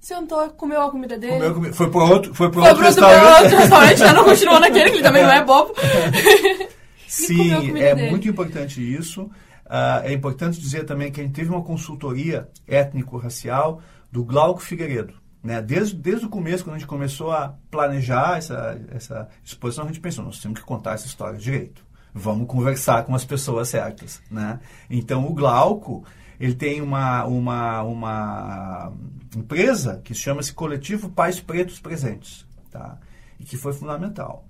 sentou, 0.00 0.48
comeu 0.50 0.82
a 0.82 0.90
comida 0.90 1.18
dele. 1.18 1.52
Comeu, 1.52 1.72
foi 1.72 1.90
para 1.90 2.04
outro, 2.04 2.34
foi 2.34 2.52
foi 2.52 2.62
outro, 2.62 2.84
restaurante. 2.84 3.42
outro 3.42 3.58
restaurante. 3.58 3.98
Já 3.98 4.12
não 4.12 4.24
continuou 4.24 4.60
naquele, 4.60 4.90
que 4.90 4.96
ele 4.96 5.02
também 5.02 5.22
não 5.22 5.32
é 5.32 5.44
bobo. 5.44 5.74
Sim, 7.08 7.78
é 7.78 7.94
dele. 7.94 8.10
muito 8.10 8.28
importante 8.28 8.80
isso. 8.80 9.22
Uh, 9.22 10.00
é 10.04 10.12
importante 10.12 10.60
dizer 10.60 10.84
também 10.84 11.10
que 11.10 11.20
a 11.20 11.24
gente 11.24 11.34
teve 11.34 11.50
uma 11.50 11.62
consultoria 11.62 12.48
étnico-racial 12.66 13.82
do 14.10 14.24
Glauco 14.24 14.60
Figueiredo. 14.60 15.14
Né? 15.42 15.62
Desde, 15.62 15.94
desde 15.96 16.26
o 16.26 16.28
começo, 16.28 16.64
quando 16.64 16.76
a 16.76 16.78
gente 16.78 16.88
começou 16.88 17.30
a 17.30 17.54
planejar 17.70 18.38
essa, 18.38 18.80
essa 18.90 19.28
exposição, 19.44 19.84
a 19.84 19.86
gente 19.88 20.00
pensou, 20.00 20.24
nós 20.24 20.40
temos 20.40 20.60
que 20.60 20.66
contar 20.66 20.94
essa 20.94 21.06
história 21.06 21.38
direito. 21.38 21.86
Vamos 22.12 22.48
conversar 22.48 23.04
com 23.04 23.14
as 23.14 23.24
pessoas 23.24 23.68
certas. 23.68 24.20
Né? 24.30 24.58
Então, 24.90 25.26
o 25.26 25.34
Glauco, 25.34 26.04
ele 26.40 26.54
tem 26.54 26.80
uma, 26.80 27.24
uma, 27.24 27.82
uma 27.82 28.92
empresa 29.36 30.00
que 30.02 30.14
chama-se 30.14 30.52
Coletivo 30.52 31.10
Pais 31.10 31.38
Pretos 31.38 31.78
Presentes, 31.78 32.46
tá? 32.70 32.98
e 33.38 33.44
que 33.44 33.56
foi 33.56 33.72
fundamental 33.72 34.47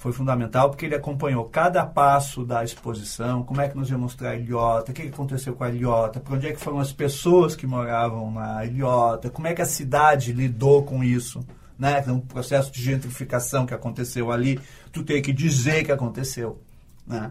foi 0.00 0.12
fundamental 0.12 0.70
porque 0.70 0.86
ele 0.86 0.94
acompanhou 0.94 1.44
cada 1.44 1.84
passo 1.84 2.42
da 2.42 2.64
exposição, 2.64 3.42
como 3.42 3.60
é 3.60 3.68
que 3.68 3.76
nos 3.76 3.90
ia 3.90 3.98
mostrar 3.98 4.30
a 4.30 4.34
ilhota, 4.34 4.92
o 4.92 4.94
que 4.94 5.02
aconteceu 5.02 5.52
com 5.54 5.62
a 5.62 5.68
ilhota, 5.68 6.18
para 6.18 6.36
onde 6.36 6.46
é 6.46 6.52
que 6.54 6.58
foram 6.58 6.80
as 6.80 6.90
pessoas 6.90 7.54
que 7.54 7.66
moravam 7.66 8.30
na 8.30 8.64
ilhota, 8.64 9.28
como 9.28 9.46
é 9.46 9.52
que 9.52 9.60
a 9.60 9.66
cidade 9.66 10.32
lidou 10.32 10.84
com 10.84 11.04
isso, 11.04 11.46
né? 11.78 12.02
Um 12.08 12.18
processo 12.18 12.72
de 12.72 12.82
gentrificação 12.82 13.66
que 13.66 13.74
aconteceu 13.74 14.32
ali, 14.32 14.58
tu 14.90 15.02
tem 15.02 15.20
que 15.20 15.34
dizer 15.34 15.84
que 15.84 15.92
aconteceu, 15.92 16.58
né? 17.06 17.30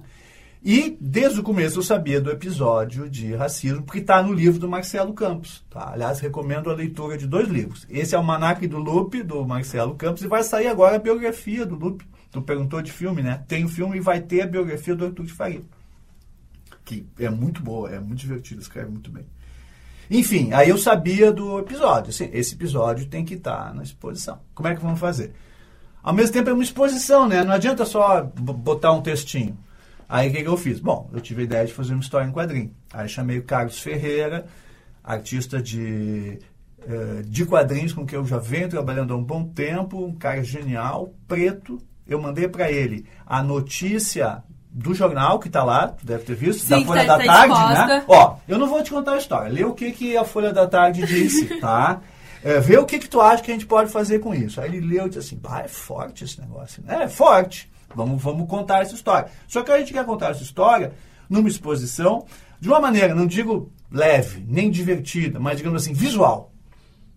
E 0.64 0.96
desde 1.02 1.40
o 1.40 1.44
começo 1.44 1.80
eu 1.80 1.84
sabia 1.84 2.22
do 2.22 2.30
episódio 2.30 3.10
de 3.10 3.34
racismo, 3.34 3.82
porque 3.82 3.98
está 3.98 4.22
no 4.22 4.32
livro 4.32 4.60
do 4.60 4.70
Marcelo 4.70 5.14
Campos. 5.14 5.66
Tá? 5.72 5.90
Aliás, 5.94 6.20
recomendo 6.20 6.70
a 6.70 6.76
leitura 6.76 7.18
de 7.18 7.26
dois 7.26 7.48
livros. 7.48 7.88
Esse 7.90 8.14
é 8.14 8.20
o 8.20 8.24
Manac 8.24 8.68
do 8.68 8.78
Lupe, 8.78 9.24
do 9.24 9.44
Marcelo 9.44 9.96
Campos, 9.96 10.22
e 10.22 10.28
vai 10.28 10.44
sair 10.44 10.68
agora 10.68 10.98
a 10.98 11.00
biografia 11.00 11.66
do 11.66 11.74
Lupe. 11.74 12.06
Tu 12.32 12.42
perguntou 12.42 12.82
de 12.82 12.92
filme, 12.92 13.24
né? 13.24 13.44
Tem 13.48 13.66
o 13.66 13.70
filme 13.70 13.98
e 13.98 14.00
vai 14.00 14.22
ter 14.22 14.42
a 14.42 14.48
biografia 14.48 14.96
do 14.96 15.06
Arthur 15.06 15.26
de 15.26 15.34
Faria. 15.34 15.62
Que 16.86 17.06
é 17.20 17.30
muito 17.30 17.62
boa, 17.62 17.90
é 17.90 18.00
muito 18.00 18.20
divertido, 18.20 18.62
escreve 18.62 18.90
muito 18.90 19.12
bem. 19.12 19.26
Enfim, 20.10 20.52
aí 20.54 20.70
eu 20.70 20.78
sabia 20.78 21.32
do 21.32 21.60
episódio. 21.60 22.10
Assim, 22.10 22.30
esse 22.34 22.56
episódio 22.56 23.06
tem 23.06 23.24
que 23.24 23.36
estar 23.36 23.74
na 23.74 23.84
exposição. 23.84 24.40
Como 24.56 24.68
é 24.68 24.76
que 24.76 24.82
vamos 24.82 25.00
fazer? 25.00 25.34
Ao 26.02 26.14
mesmo 26.14 26.34
tempo 26.34 26.50
é 26.50 26.54
uma 26.54 26.64
exposição, 26.64 27.28
né? 27.28 27.44
Não 27.44 27.54
adianta 27.54 27.86
só 27.86 28.24
botar 28.24 28.92
um 28.92 29.02
textinho. 29.02 29.58
Aí 30.08 30.30
o 30.30 30.32
que, 30.32 30.42
que 30.42 30.48
eu 30.48 30.58
fiz? 30.58 30.80
Bom, 30.80 31.10
eu 31.14 31.22
tive 31.22 31.42
a 31.42 31.46
ideia 31.46 31.66
de 31.68 31.74
fazer 31.74 31.94
uma 31.94 32.02
história 32.02 32.26
em 32.28 32.32
quadrinho. 32.32 32.74
Aí 32.92 33.08
chamei 33.08 33.38
o 33.38 33.44
Carlos 33.44 33.80
Ferreira, 33.80 34.48
artista 35.04 35.62
de, 35.62 36.40
uh, 36.80 37.22
de 37.24 37.46
quadrinhos 37.46 37.94
com 37.94 38.06
quem 38.08 38.18
eu 38.18 38.26
já 38.26 38.40
venho 38.40 38.68
trabalhando 38.68 39.14
há 39.14 39.18
um 39.18 39.24
bom 39.24 39.44
tempo, 39.44 40.04
um 40.04 40.16
cara 40.16 40.44
genial, 40.44 41.14
preto. 41.28 41.80
Eu 42.10 42.22
mandei 42.22 42.48
para 42.48 42.72
ele 42.72 43.06
a 43.26 43.42
notícia 43.44 44.44
do 44.72 44.94
jornal 44.94 45.40
que 45.40 45.48
está 45.48 45.64
lá, 45.64 45.88
tu 45.88 46.06
deve 46.06 46.24
ter 46.24 46.36
visto, 46.36 46.62
Sim, 46.64 46.70
da 46.70 46.82
Folha 46.86 47.06
tá- 47.06 47.18
da 47.18 47.24
tá 47.26 47.34
Tarde, 47.34 47.54
exposta. 47.54 47.86
né? 47.88 48.04
Ó, 48.08 48.36
eu 48.48 48.58
não 48.58 48.68
vou 48.68 48.84
te 48.84 48.92
contar 48.92 49.14
a 49.14 49.18
história. 49.18 49.52
Lê 49.52 49.64
o 49.64 49.74
que, 49.74 49.92
que 49.92 50.16
a 50.18 50.24
Folha 50.24 50.54
da 50.54 50.68
Tarde 50.68 51.06
disse, 51.06 51.46
tá? 51.60 52.02
É, 52.44 52.60
vê 52.60 52.78
o 52.78 52.86
que, 52.86 53.00
que 53.00 53.10
tu 53.10 53.20
acha 53.20 53.44
que 53.44 53.52
a 53.52 53.54
gente 53.54 53.66
pode 53.66 53.92
fazer 53.92 54.20
com 54.20 54.34
isso. 54.34 54.62
Aí 54.62 54.70
ele 54.76 54.86
leu 54.88 55.06
e 55.08 55.10
disse 55.10 55.20
assim, 55.20 55.38
pá, 55.38 55.62
é 55.62 55.68
forte 55.68 56.24
esse 56.24 56.40
negócio. 56.40 56.82
né? 56.86 57.04
É, 57.04 57.08
forte. 57.08 57.70
Vamos, 57.96 58.22
vamos 58.22 58.48
contar 58.48 58.82
essa 58.82 58.94
história. 58.96 59.28
Só 59.48 59.64
que 59.64 59.72
a 59.72 59.80
gente 59.80 59.92
quer 59.92 60.06
contar 60.06 60.30
essa 60.30 60.44
história 60.44 60.94
numa 61.30 61.50
exposição 61.50 62.26
de 62.60 62.70
uma 62.70 62.80
maneira, 62.80 63.14
não 63.16 63.26
digo 63.26 63.72
leve, 63.92 64.46
nem 64.48 64.70
divertida, 64.70 65.40
mas 65.40 65.58
digamos 65.58 65.82
assim, 65.82 65.94
visual. 65.94 66.54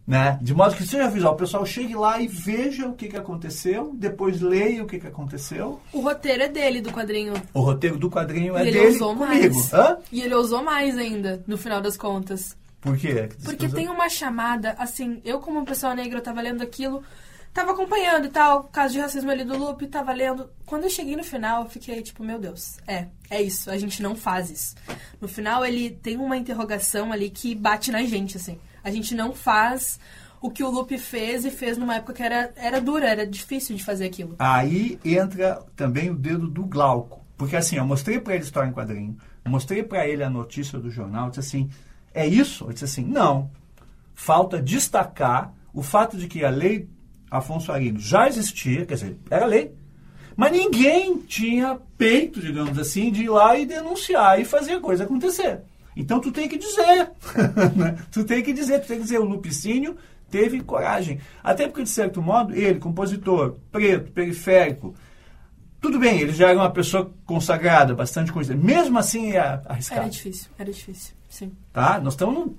Né? 0.07 0.37
De 0.43 0.53
modo 0.53 0.75
que 0.75 0.85
seja 0.85 1.09
visual. 1.09 1.35
O 1.35 1.37
pessoal 1.37 1.65
chegue 1.65 1.95
lá 1.95 2.21
e 2.21 2.27
veja 2.27 2.89
o 2.89 2.95
que, 2.95 3.09
que 3.09 3.17
aconteceu, 3.17 3.93
depois 3.95 4.41
leia 4.41 4.83
o 4.83 4.87
que, 4.87 4.99
que 4.99 5.07
aconteceu. 5.07 5.81
O 5.93 6.01
roteiro 6.01 6.43
é 6.43 6.49
dele, 6.49 6.81
do 6.81 6.91
quadrinho. 6.91 7.35
O 7.55 7.61
roteiro 7.61 7.97
do 7.97 8.11
quadrinho 8.11 8.57
é 8.57 8.65
e 8.65 8.69
ele 8.69 8.79
dele 8.79 8.93
ousou 8.93 9.17
comigo. 9.17 9.55
mais. 9.55 9.73
Hã? 9.73 9.99
E 10.11 10.21
ele 10.21 10.35
ousou 10.35 10.63
mais 10.63 10.99
ainda, 10.99 11.43
no 11.47 11.57
final 11.57 11.81
das 11.81 11.97
contas. 11.97 12.57
Por 12.81 12.97
quê? 12.97 13.29
Porque 13.45 13.69
tem 13.69 13.89
uma 13.89 14.09
chamada, 14.09 14.75
assim, 14.77 15.21
eu 15.25 15.39
como 15.39 15.65
pessoa 15.65 15.95
negra, 15.95 16.19
eu 16.19 16.23
tava 16.23 16.41
lendo 16.41 16.63
aquilo, 16.63 17.01
tava 17.55 17.71
acompanhando 17.71 18.27
e 18.27 18.29
tal, 18.29 18.65
caso 18.65 18.95
de 18.95 18.99
racismo 18.99 19.31
ali 19.31 19.45
do 19.45 19.57
Lupe, 19.57 19.87
tava 19.87 20.13
lendo. 20.13 20.51
Quando 20.67 20.83
eu 20.83 20.91
cheguei 20.91 21.15
no 21.15 21.23
final, 21.23 21.63
eu 21.63 21.71
fiquei 21.71 22.03
tipo, 22.03 22.25
meu 22.25 22.41
Deus, 22.41 22.79
é, 22.89 23.07
é 23.31 23.41
isso, 23.41 23.71
a 23.71 23.79
gente 23.79 24.03
não 24.03 24.17
faz 24.17 24.51
isso. 24.51 24.75
No 25.21 25.29
final, 25.29 25.65
ele 25.65 25.91
tem 25.91 26.17
uma 26.17 26.37
interrogação 26.37 27.13
ali 27.13 27.31
que 27.31 27.55
bate 27.55 27.93
na 27.93 28.03
gente, 28.03 28.37
assim. 28.37 28.59
A 28.83 28.91
gente 28.91 29.15
não 29.15 29.33
faz 29.33 29.99
o 30.41 30.51
que 30.51 30.65
o 30.65 30.71
Lupe 30.71 30.99
fez 30.99 31.45
e 31.45 31.51
fez 31.51 31.79
numa 31.79 31.97
época 31.97 32.13
que 32.15 32.23
era, 32.23 32.53
era 32.57 32.81
dura, 32.81 33.09
era 33.09 33.27
difícil 33.27 33.77
de 33.77 33.85
fazer 33.85 34.07
aquilo. 34.07 34.35
Aí 34.39 34.99
entra 35.05 35.63
também 35.77 36.11
o 36.11 36.15
dedo 36.15 36.49
do 36.49 36.65
Glauco. 36.65 37.25
Porque 37.37 37.57
assim, 37.57 37.77
eu 37.77 37.87
mostrei 37.87 38.21
para 38.21 38.35
ele 38.35 38.45
história 38.45 38.69
em 38.69 38.73
quadrinho, 38.73 39.17
mostrei 39.45 39.83
para 39.83 40.07
ele 40.07 40.23
a 40.23 40.31
notícia 40.31 40.79
do 40.79 40.91
jornal, 40.91 41.29
disse 41.29 41.41
assim, 41.41 41.71
é 42.15 42.27
isso? 42.27 42.65
Eu 42.65 42.73
disse 42.73 42.85
assim, 42.85 43.05
não. 43.05 43.51
Falta 44.15 44.61
destacar 44.61 45.53
o 45.73 45.83
fato 45.83 46.17
de 46.17 46.29
que 46.29 46.45
a 46.45 46.51
lei 46.51 46.89
Afonso 47.31 47.73
Arino 47.73 47.99
já 47.99 48.29
existia, 48.29 48.85
quer 48.85 48.95
dizer, 48.95 49.17
era 49.31 49.47
lei, 49.47 49.75
mas 50.37 50.53
ninguém 50.53 51.19
tinha 51.19 51.79
peito, 51.97 52.41
digamos 52.41 52.79
assim, 52.79 53.11
de 53.11 53.25
ir 53.25 53.29
lá 53.29 53.57
e 53.57 53.67
denunciar 53.67 54.41
e 54.41 54.45
fazer 54.45 54.75
a 54.75 54.81
coisa 54.81 55.05
acontecer. 55.05 55.63
Então 55.97 56.21
tu 56.21 56.33
tem 56.33 56.49
que 56.49 56.59
dizer, 56.59 57.11
né? 57.77 57.99
tu 58.11 58.25
tem 58.25 58.43
que 58.43 58.53
dizer, 58.53 58.81
tu 58.81 58.89
tem 58.89 58.97
que 58.99 59.03
dizer, 59.05 59.19
o 59.19 59.25
Lupicínio 59.25 59.97
teve 60.31 60.61
coragem. 60.63 61.21
Até 61.45 61.67
porque, 61.67 61.83
de 61.83 61.91
certo 61.91 62.23
modo, 62.23 62.55
ele, 62.55 62.81
compositor, 62.81 63.57
preto, 63.71 64.11
periférico, 64.13 64.95
tudo 65.79 65.99
bem, 65.99 66.21
ele 66.21 66.33
já 66.33 66.49
era 66.49 66.59
uma 66.59 66.71
pessoa 66.71 67.13
consagrada, 67.27 67.95
bastante 67.95 68.33
conhecida. 68.33 68.57
Mesmo 68.57 68.99
assim, 68.99 69.33
é 69.33 69.61
arriscado. 69.67 70.03
Era 70.03 70.11
difícil, 70.11 70.51
era 70.59 70.73
difícil, 70.73 71.15
sim. 71.29 71.53
Tá? 71.73 72.01
Nós 72.01 72.15
estamos 72.15 72.35
no 72.35 72.57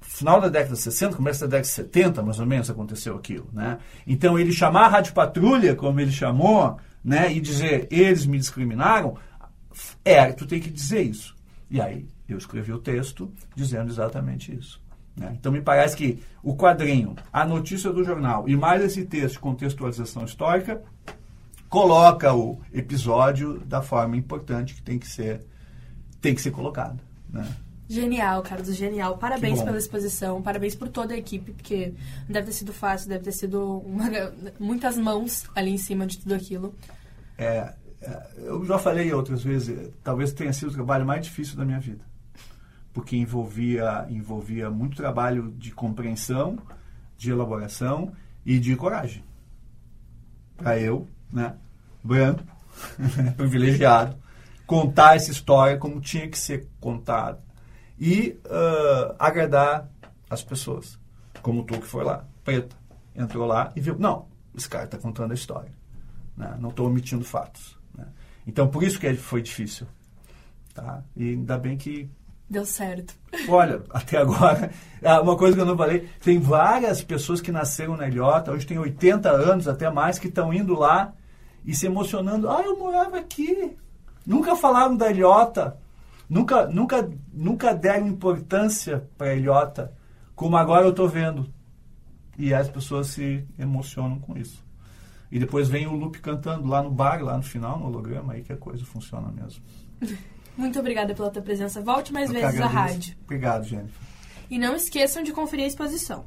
final 0.00 0.40
da 0.40 0.48
década 0.48 0.74
de 0.74 0.80
60, 0.80 1.16
começo 1.16 1.40
da 1.40 1.46
década 1.46 1.62
de 1.62 1.68
70, 1.68 2.22
mais 2.22 2.38
ou 2.38 2.46
menos, 2.46 2.68
aconteceu 2.68 3.16
aquilo. 3.16 3.48
Né? 3.52 3.78
Então, 4.06 4.38
ele 4.38 4.52
chamar 4.52 4.86
a 4.86 4.88
Rádio 4.88 5.14
Patrulha, 5.14 5.74
como 5.74 6.00
ele 6.00 6.12
chamou, 6.12 6.76
né, 7.04 7.32
e 7.32 7.40
dizer, 7.40 7.86
eles 7.88 8.26
me 8.26 8.36
discriminaram, 8.36 9.16
é, 10.04 10.32
tu 10.32 10.44
tem 10.44 10.60
que 10.60 10.70
dizer 10.70 11.02
isso. 11.02 11.36
E 11.70 11.80
aí, 11.80 12.08
eu 12.32 12.38
escrevi 12.38 12.72
o 12.72 12.78
texto 12.78 13.30
dizendo 13.54 13.90
exatamente 13.90 14.54
isso. 14.54 14.80
né? 15.16 15.34
Então, 15.38 15.50
me 15.52 15.60
parece 15.62 15.96
que 15.96 16.22
o 16.42 16.54
quadrinho, 16.56 17.14
a 17.32 17.44
notícia 17.46 17.92
do 17.92 18.02
jornal 18.04 18.48
e 18.48 18.56
mais 18.56 18.82
esse 18.82 19.04
texto 19.04 19.34
de 19.34 19.38
contextualização 19.40 20.24
histórica 20.24 20.82
coloca 21.68 22.32
o 22.34 22.60
episódio 22.72 23.58
da 23.60 23.82
forma 23.82 24.16
importante 24.16 24.74
que 24.74 24.82
tem 24.82 24.98
que 24.98 25.08
ser, 25.08 25.44
tem 26.20 26.34
que 26.34 26.40
ser 26.40 26.50
colocado. 26.50 27.00
Né? 27.30 27.46
Genial, 27.88 28.42
Carlos, 28.42 28.74
genial. 28.74 29.16
Parabéns 29.18 29.62
pela 29.62 29.78
exposição, 29.78 30.42
parabéns 30.42 30.74
por 30.74 30.88
toda 30.88 31.14
a 31.14 31.16
equipe, 31.16 31.52
porque 31.52 31.94
não 32.26 32.32
deve 32.32 32.46
ter 32.46 32.52
sido 32.52 32.72
fácil, 32.72 33.08
deve 33.08 33.24
ter 33.24 33.32
sido 33.32 33.78
uma- 33.80 34.10
muitas 34.58 34.96
mãos 34.98 35.44
ali 35.54 35.70
em 35.70 35.78
cima 35.78 36.06
de 36.06 36.18
tudo 36.18 36.34
aquilo. 36.34 36.74
É, 37.38 37.72
é, 38.02 38.26
eu 38.38 38.64
já 38.64 38.78
falei 38.78 39.12
outras 39.12 39.42
vezes, 39.42 39.90
talvez 40.02 40.32
tenha 40.32 40.52
sido 40.52 40.70
o 40.70 40.74
trabalho 40.74 41.06
mais 41.06 41.24
difícil 41.24 41.56
da 41.56 41.64
minha 41.64 41.78
vida. 41.80 42.00
Porque 42.96 43.14
envolvia, 43.16 44.06
envolvia 44.08 44.70
muito 44.70 44.96
trabalho 44.96 45.52
de 45.58 45.70
compreensão, 45.70 46.58
de 47.18 47.30
elaboração 47.30 48.12
e 48.44 48.58
de 48.58 48.74
coragem. 48.74 49.22
Para 50.56 50.78
eu, 50.78 51.06
né, 51.30 51.54
branco, 52.02 52.42
privilegiado, 53.36 54.16
contar 54.66 55.16
essa 55.16 55.30
história 55.30 55.76
como 55.76 56.00
tinha 56.00 56.26
que 56.26 56.38
ser 56.38 56.66
contada. 56.80 57.38
E 58.00 58.38
ah, 58.48 59.14
agradar 59.18 59.90
as 60.30 60.42
pessoas. 60.42 60.98
Como 61.42 61.64
tu 61.64 61.78
que 61.78 61.86
foi 61.86 62.02
lá, 62.02 62.24
preta, 62.42 62.74
entrou 63.14 63.46
lá 63.46 63.72
e 63.76 63.80
viu, 63.80 63.98
não, 63.98 64.26
esse 64.56 64.68
cara 64.68 64.84
está 64.84 64.96
contando 64.96 65.32
a 65.32 65.34
história 65.34 65.76
né? 66.36 66.56
não 66.60 66.70
estou 66.70 66.86
omitindo 66.86 67.24
fatos. 67.24 67.76
né? 67.94 68.06
Então, 68.46 68.68
por 68.68 68.82
isso 68.82 69.00
que 69.00 69.12
foi 69.14 69.40
difícil. 69.40 69.86
Tá? 70.74 71.02
E 71.16 71.30
ainda 71.30 71.56
bem 71.56 71.76
que, 71.76 72.10
Deu 72.48 72.64
certo. 72.64 73.14
olha, 73.48 73.82
até 73.90 74.18
agora, 74.18 74.70
ah, 75.04 75.20
uma 75.20 75.36
coisa 75.36 75.56
que 75.56 75.60
eu 75.60 75.66
não 75.66 75.76
falei, 75.76 76.08
tem 76.20 76.38
várias 76.38 77.02
pessoas 77.02 77.40
que 77.40 77.50
nasceram 77.50 77.96
na 77.96 78.06
Ilhota, 78.06 78.52
hoje 78.52 78.66
tem 78.66 78.78
80 78.78 79.28
anos, 79.30 79.66
até 79.66 79.90
mais, 79.90 80.18
que 80.18 80.28
estão 80.28 80.54
indo 80.54 80.78
lá 80.78 81.12
e 81.64 81.74
se 81.74 81.86
emocionando. 81.86 82.48
Ah, 82.48 82.62
eu 82.62 82.78
morava 82.78 83.18
aqui. 83.18 83.76
Nunca 84.24 84.54
falaram 84.54 84.96
da 84.96 85.10
Ilhota. 85.10 85.76
Nunca, 86.28 86.66
nunca, 86.66 87.08
nunca 87.32 87.74
deram 87.74 88.06
importância 88.06 89.08
para 89.18 89.28
a 89.28 89.34
Ilhota, 89.34 89.92
como 90.34 90.56
agora 90.56 90.84
eu 90.84 90.90
estou 90.90 91.08
vendo. 91.08 91.52
E 92.38 92.54
as 92.54 92.68
pessoas 92.68 93.08
se 93.08 93.44
emocionam 93.58 94.18
com 94.20 94.36
isso. 94.36 94.64
E 95.30 95.38
depois 95.38 95.68
vem 95.68 95.86
o 95.86 95.94
Lupe 95.94 96.20
cantando 96.20 96.68
lá 96.68 96.82
no 96.82 96.90
bar, 96.90 97.22
lá 97.22 97.36
no 97.36 97.42
final, 97.42 97.78
no 97.78 97.86
holograma, 97.86 98.34
aí 98.34 98.42
que 98.42 98.52
a 98.52 98.56
coisa 98.56 98.84
funciona 98.84 99.32
mesmo. 99.32 99.62
Muito 100.56 100.78
obrigada 100.78 101.14
pela 101.14 101.30
tua 101.30 101.42
presença. 101.42 101.80
Volte 101.80 102.12
mais 102.12 102.30
Eu 102.30 102.40
vezes 102.40 102.60
à 102.60 102.66
rádio. 102.66 103.14
Obrigado, 103.24 103.64
Jennifer. 103.64 104.00
E 104.48 104.58
não 104.58 104.74
esqueçam 104.76 105.22
de 105.22 105.32
conferir 105.32 105.64
a 105.64 105.68
exposição. 105.68 106.24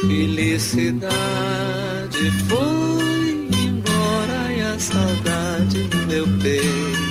Felicidade 0.00 1.10
foi 2.48 3.48
embora 3.64 4.52
e 4.52 4.60
a 4.60 4.78
saudade 4.78 5.78
no 5.78 6.06
meu 6.06 6.26
peito 6.40 7.01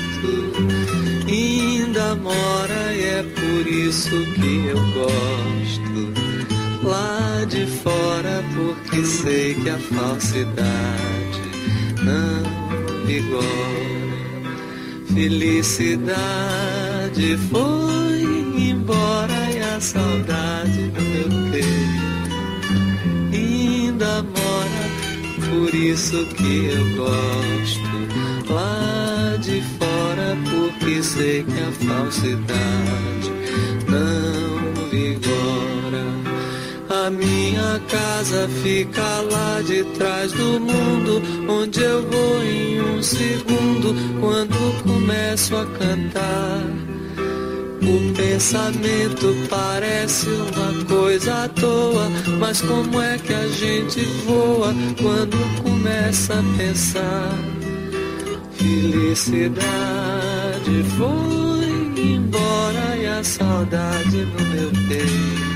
ainda 2.12 2.15
mora 2.15 2.93
e 2.93 3.04
é 3.04 3.24
por 3.24 3.67
isso 3.67 4.10
que 4.10 4.65
eu 4.67 4.78
gosto. 4.93 6.12
Lá 6.84 7.45
de 7.47 7.65
fora 7.65 8.43
porque 8.56 9.06
sei 9.06 9.56
que 9.56 9.69
a 9.69 9.78
falsidade 9.78 11.41
não 12.04 12.43
vigora. 13.06 13.45
Felicidade 15.13 16.17
foi 17.50 18.24
embora 18.69 19.52
e 19.54 19.60
a 19.60 19.80
saudade 19.80 20.82
no 20.82 21.02
meu 21.02 21.30
peito 21.52 22.02
ainda 23.34 24.24
mora, 24.24 24.84
por 25.50 25.74
isso 25.76 26.26
que 26.36 26.65
eu 26.65 26.84
gosto 26.95 28.31
lá 28.52 29.38
de 29.40 29.62
fora, 29.62 30.38
porque 30.50 31.02
sei 31.02 31.44
que 31.44 31.60
a 31.60 31.72
falsidade 31.88 33.32
não 33.88 34.90
vigora. 34.90 35.82
A 37.06 37.10
minha 37.10 37.82
casa 37.90 38.48
fica 38.62 39.22
lá 39.32 39.62
de 39.62 39.84
trás 39.98 40.32
do 40.34 40.60
mundo, 40.60 41.22
onde 41.48 41.82
eu 41.82 42.04
vou 42.10 42.44
em 42.44 42.82
um 42.82 43.02
segundo 43.02 43.96
quando 44.20 44.84
começo 44.84 45.56
a 45.56 45.66
cantar. 45.66 46.92
O 47.82 48.14
pensamento 48.14 49.36
parece 49.50 50.28
uma 50.28 50.86
coisa 50.86 51.46
à 51.46 51.50
toa, 51.50 52.10
mas 52.40 52.62
como 52.62 53.02
é 53.02 53.18
que 53.18 53.34
a 53.34 53.48
gente 53.48 54.02
voa 54.26 54.74
quando 55.02 55.64
começa 55.64 56.36
a 56.36 56.58
pensar? 56.58 57.61
Felicidade 58.62 59.74
foi 60.95 61.65
embora 62.00 62.95
e 62.95 63.08
a 63.08 63.24
saudade 63.24 64.17
no 64.17 64.45
meu 64.50 64.69
peito 64.88 65.52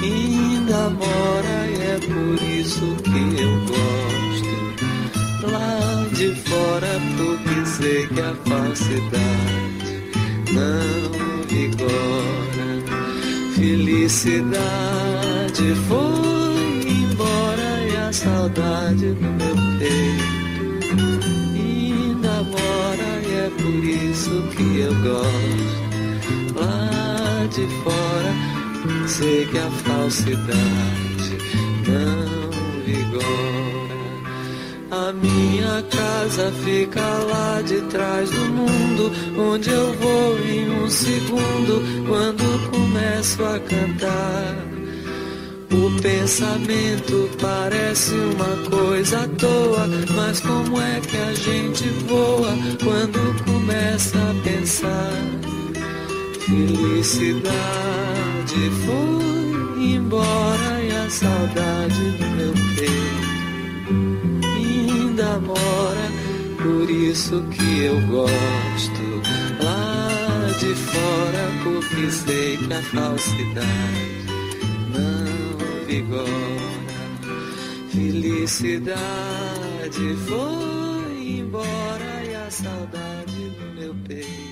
ainda 0.00 0.90
mora 0.90 1.66
e 1.66 1.74
é 1.82 1.98
por 1.98 2.40
isso 2.46 2.94
que 3.02 3.22
eu 3.42 3.54
gosto. 3.66 4.54
Lá 5.50 6.06
de 6.14 6.28
fora 6.48 6.94
porque 7.16 7.66
sei 7.66 8.06
que 8.06 8.20
a 8.20 8.34
falsidade 8.48 10.04
não 10.52 11.10
vigora. 11.48 12.70
Felicidade 13.56 14.60
foi 15.88 16.86
embora 16.88 17.70
e 17.90 17.96
a 17.96 18.12
saudade 18.12 19.06
no 19.06 19.32
meu 19.32 19.56
peito 19.80 21.39
isso 24.20 24.42
que 24.54 24.80
eu 24.80 24.94
gosto. 25.02 26.60
Lá 26.60 27.46
de 27.46 27.66
fora 27.82 28.50
Sei 29.06 29.46
que 29.46 29.58
a 29.58 29.70
falsidade 29.70 31.38
não 31.86 32.50
vigora. 32.84 33.90
A 34.90 35.12
minha 35.12 35.82
casa 35.82 36.52
fica 36.64 37.00
lá 37.00 37.60
de 37.62 37.80
trás 37.82 38.30
do 38.30 38.44
mundo, 38.52 39.12
onde 39.38 39.70
eu 39.70 39.92
vou 39.94 40.38
em 40.38 40.70
um 40.70 40.88
segundo 40.88 42.06
quando 42.06 42.70
começo 42.70 43.44
a 43.44 43.58
cantar. 43.60 44.69
O 45.72 46.02
pensamento 46.02 47.30
parece 47.40 48.12
uma 48.12 48.56
coisa 48.68 49.20
à 49.20 49.28
toa, 49.28 49.86
mas 50.16 50.40
como 50.40 50.80
é 50.80 51.00
que 51.00 51.16
a 51.16 51.32
gente 51.34 51.88
voa 52.08 52.52
quando 52.82 53.44
começa 53.44 54.18
a 54.18 54.34
pensar? 54.42 55.12
Felicidade 56.40 57.50
foi 58.84 59.94
embora 59.94 60.82
e 60.82 60.90
a 60.90 61.08
saudade 61.08 62.10
do 62.18 62.26
meu 62.36 62.52
peito 62.74 63.30
ainda 64.42 65.38
mora, 65.38 66.10
por 66.60 66.90
isso 66.90 67.44
que 67.50 67.84
eu 67.84 68.00
gosto 68.08 69.22
lá 69.62 70.48
de 70.58 70.74
fora, 70.74 71.48
porque 71.62 72.10
sei 72.10 72.56
que 72.56 72.72
a 72.72 72.82
falsidade 72.82 74.19
vigora. 75.90 76.30
Felicidade 77.90 78.94
foi 80.28 81.38
embora 81.40 82.24
e 82.24 82.34
a 82.34 82.50
saudade 82.50 83.50
do 83.50 83.64
meu 83.74 83.94
peito. 84.06 84.50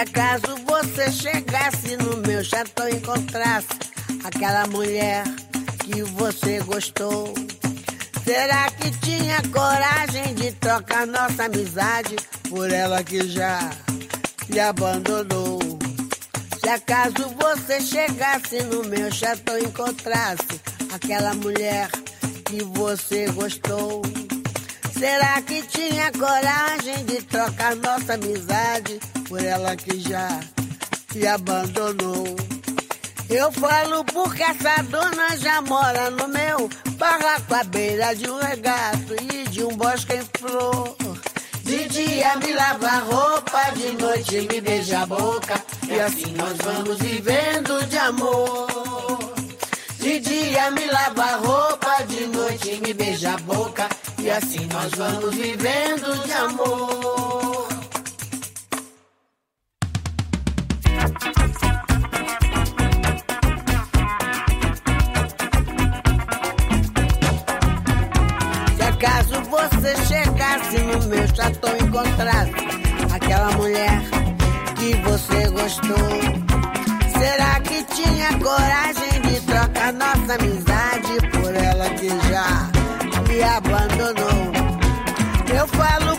acaso 0.00 0.56
você 0.66 1.12
chegasse 1.12 1.94
no 1.98 2.16
meu 2.26 2.42
chatão 2.42 2.88
e 2.88 2.94
encontrasse 2.94 3.89
aquela 4.24 4.66
mulher 4.66 5.24
que 5.84 6.02
você 6.02 6.60
gostou, 6.60 7.34
será 8.24 8.70
que 8.70 8.90
tinha 8.98 9.42
coragem 9.52 10.34
de 10.34 10.52
trocar 10.52 11.06
nossa 11.06 11.44
amizade 11.44 12.16
por 12.48 12.70
ela 12.70 13.02
que 13.02 13.28
já 13.28 13.70
me 14.48 14.58
abandonou? 14.58 15.58
Se 16.62 16.68
acaso 16.68 17.34
você 17.40 17.80
chegasse 17.80 18.62
no 18.64 18.84
meu 18.84 19.10
chatão 19.10 19.58
e 19.58 19.64
encontrasse 19.64 20.60
aquela 20.92 21.34
mulher 21.34 21.90
que 22.44 22.62
você 22.64 23.26
gostou, 23.32 24.02
será 24.98 25.40
que 25.42 25.62
tinha 25.62 26.12
coragem 26.12 27.04
de 27.06 27.22
trocar 27.22 27.74
nossa 27.76 28.14
amizade 28.14 29.00
por 29.30 29.42
ela 29.42 29.76
que 29.76 30.00
já 30.00 30.28
te 31.12 31.26
abandonou. 31.26 32.49
Eu 33.30 33.52
falo 33.52 34.04
porque 34.06 34.42
essa 34.42 34.82
dona 34.82 35.36
já 35.36 35.62
mora 35.62 36.10
no 36.10 36.26
meu 36.26 36.68
barraco 36.98 37.54
à 37.54 37.62
beira 37.62 38.12
de 38.16 38.28
um 38.28 38.36
regato 38.40 39.14
e 39.32 39.48
de 39.48 39.62
um 39.62 39.76
bosque 39.76 40.14
em 40.14 40.24
flor. 40.36 40.96
De 41.62 41.88
dia 41.88 42.36
me 42.38 42.52
lava 42.52 42.90
roupa, 42.98 43.70
de 43.76 43.92
noite 44.02 44.40
me 44.40 44.60
beija 44.60 45.02
a 45.02 45.06
boca 45.06 45.62
e 45.88 46.00
assim 46.00 46.32
nós 46.32 46.56
vamos 46.58 46.98
vivendo 46.98 47.86
de 47.86 47.98
amor. 47.98 49.32
De 50.00 50.18
dia 50.18 50.70
me 50.72 50.86
lava 50.86 51.36
roupa, 51.36 52.02
de 52.08 52.26
noite 52.26 52.80
me 52.84 52.92
beija 52.92 53.34
a 53.34 53.36
boca 53.38 53.88
e 54.18 54.28
assim 54.28 54.66
nós 54.72 54.90
vamos 54.96 55.36
vivendo 55.36 56.26
de 56.26 56.32
amor. 56.32 57.69
Você 69.80 69.96
chegasse 70.04 70.78
no 70.78 71.06
meu 71.06 71.26
chatão 71.34 71.74
encontrasse 71.78 72.52
aquela 73.14 73.50
mulher 73.52 74.02
que 74.76 74.94
você 74.96 75.48
gostou, 75.48 75.96
será 77.18 77.58
que 77.60 77.82
tinha 77.84 78.28
coragem 78.38 79.22
de 79.22 79.40
trocar 79.40 79.92
nossa 79.94 80.34
amizade 80.34 81.14
por 81.32 81.54
ela 81.54 81.88
que 81.94 82.08
já 82.28 82.68
me 83.26 83.42
abandonou? 83.42 84.52
Eu 85.48 85.66
falo 85.68 86.09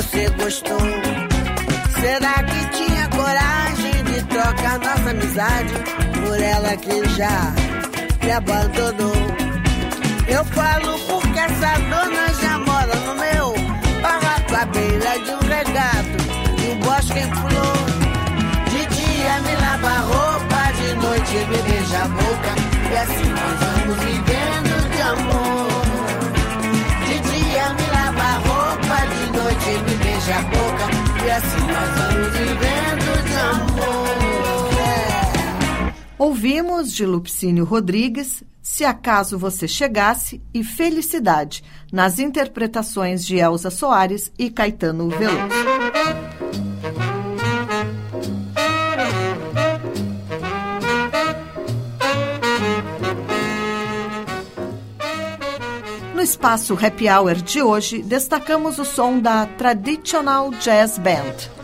você 0.00 0.30
gostou, 0.30 0.78
será 2.00 2.42
que 2.42 2.66
tinha 2.70 3.06
coragem 3.08 4.02
de 4.04 4.22
trocar 4.28 4.78
nossa 4.78 5.10
amizade 5.10 5.74
por 6.14 6.40
ela 6.40 6.74
que 6.78 7.06
já 7.16 7.52
me 8.24 8.32
abandonou? 8.32 9.12
Eu 10.26 10.42
falo 10.46 10.98
porque 11.00 11.38
essa 11.38 11.78
dona 11.90 12.32
já 12.40 12.58
mora 12.60 12.94
no 12.94 13.14
meu 13.14 13.54
barraco 14.00 14.56
à 14.56 14.64
beira 14.64 15.18
de 15.18 15.32
um 15.32 15.48
regato 15.48 16.16
e 16.58 16.70
um 16.72 16.80
bosque 16.80 17.18
em 17.18 17.30
flor. 17.34 17.76
De 18.70 18.86
dia 18.96 19.40
me 19.40 19.54
lava 19.60 19.86
a 19.86 20.00
roupa, 20.00 20.72
de 20.78 20.94
noite 20.94 21.36
me 21.50 21.58
beija 21.70 22.04
a 22.04 22.08
boca. 22.08 22.52
E 22.90 22.96
assim 22.96 23.28
nós 23.28 23.60
vamos 23.60 23.96
vivendo 24.02 24.39
me 29.66 29.96
beija 29.96 30.36
a 30.36 30.42
boca. 30.42 31.24
E 31.24 31.30
assim 31.30 31.60
nós 31.66 31.90
vamos 31.98 32.32
vivendo 32.32 33.10
de 33.24 33.36
amor. 33.36 34.10
É. 34.78 35.94
Ouvimos 36.18 36.92
de 36.92 37.06
Lupicínio 37.06 37.64
Rodrigues, 37.64 38.42
Se 38.62 38.84
Acaso 38.84 39.38
Você 39.38 39.66
Chegasse 39.68 40.42
e 40.52 40.62
Felicidade, 40.64 41.62
nas 41.92 42.18
interpretações 42.18 43.24
de 43.24 43.36
Elza 43.36 43.70
Soares 43.70 44.32
e 44.38 44.50
Caetano 44.50 45.08
Veloso. 45.08 46.69
Espaço 56.40 56.72
Happy 56.74 57.06
Hour 57.06 57.34
de 57.34 57.62
hoje, 57.62 58.02
destacamos 58.02 58.78
o 58.78 58.84
som 58.84 59.20
da 59.20 59.44
Traditional 59.44 60.50
Jazz 60.52 60.96
Band. 60.96 61.59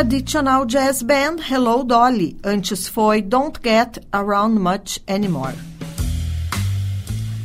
Traditional 0.00 0.64
Jazz 0.64 1.02
Band 1.02 1.42
Hello 1.46 1.84
Dolly. 1.84 2.34
Antes 2.42 2.88
foi 2.88 3.20
Don't 3.20 3.60
Get 3.62 4.02
Around 4.10 4.58
Much 4.58 4.98
Anymore. 5.06 5.52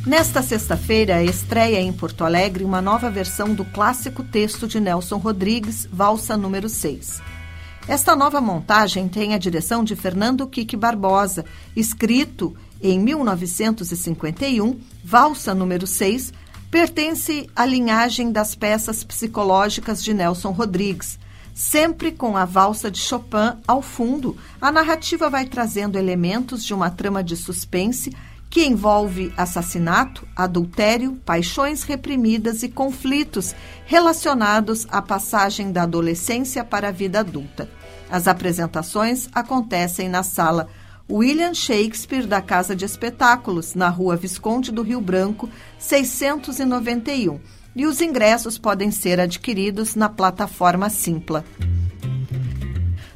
Nesta 0.06 0.40
sexta-feira, 0.40 1.22
estreia 1.22 1.82
em 1.82 1.92
Porto 1.92 2.24
Alegre 2.24 2.64
uma 2.64 2.80
nova 2.80 3.10
versão 3.10 3.52
do 3.52 3.62
clássico 3.62 4.24
texto 4.24 4.66
de 4.66 4.80
Nelson 4.80 5.18
Rodrigues, 5.18 5.86
Valsa 5.92 6.34
número 6.34 6.66
6. 6.66 7.20
Esta 7.86 8.16
nova 8.16 8.40
montagem 8.40 9.06
tem 9.06 9.34
a 9.34 9.38
direção 9.38 9.84
de 9.84 9.94
Fernando 9.94 10.46
Kiki 10.46 10.78
Barbosa, 10.78 11.44
escrito 11.76 12.56
em 12.80 12.98
1951, 12.98 14.80
Valsa 15.04 15.54
número 15.54 15.86
6, 15.86 16.32
pertence 16.70 17.50
à 17.54 17.66
linhagem 17.66 18.32
das 18.32 18.54
peças 18.54 19.04
psicológicas 19.04 20.02
de 20.02 20.14
Nelson 20.14 20.52
Rodrigues. 20.52 21.18
Sempre 21.56 22.12
com 22.12 22.36
a 22.36 22.44
valsa 22.44 22.90
de 22.90 22.98
Chopin 22.98 23.56
ao 23.66 23.80
fundo, 23.80 24.36
a 24.60 24.70
narrativa 24.70 25.30
vai 25.30 25.46
trazendo 25.46 25.96
elementos 25.96 26.62
de 26.62 26.74
uma 26.74 26.90
trama 26.90 27.24
de 27.24 27.34
suspense 27.34 28.14
que 28.50 28.66
envolve 28.66 29.32
assassinato, 29.38 30.28
adultério, 30.36 31.14
paixões 31.24 31.82
reprimidas 31.82 32.62
e 32.62 32.68
conflitos 32.68 33.54
relacionados 33.86 34.86
à 34.90 35.00
passagem 35.00 35.72
da 35.72 35.84
adolescência 35.84 36.62
para 36.62 36.88
a 36.88 36.92
vida 36.92 37.20
adulta. 37.20 37.70
As 38.10 38.28
apresentações 38.28 39.26
acontecem 39.34 40.10
na 40.10 40.22
sala 40.22 40.68
William 41.10 41.54
Shakespeare 41.54 42.26
da 42.26 42.42
Casa 42.42 42.76
de 42.76 42.84
Espetáculos, 42.84 43.74
na 43.74 43.88
Rua 43.88 44.14
Visconde 44.14 44.70
do 44.70 44.82
Rio 44.82 45.00
Branco, 45.00 45.48
691. 45.78 47.40
E 47.76 47.86
os 47.86 48.00
ingressos 48.00 48.56
podem 48.56 48.90
ser 48.90 49.20
adquiridos 49.20 49.94
na 49.94 50.08
plataforma 50.08 50.88
Simpla. 50.88 51.44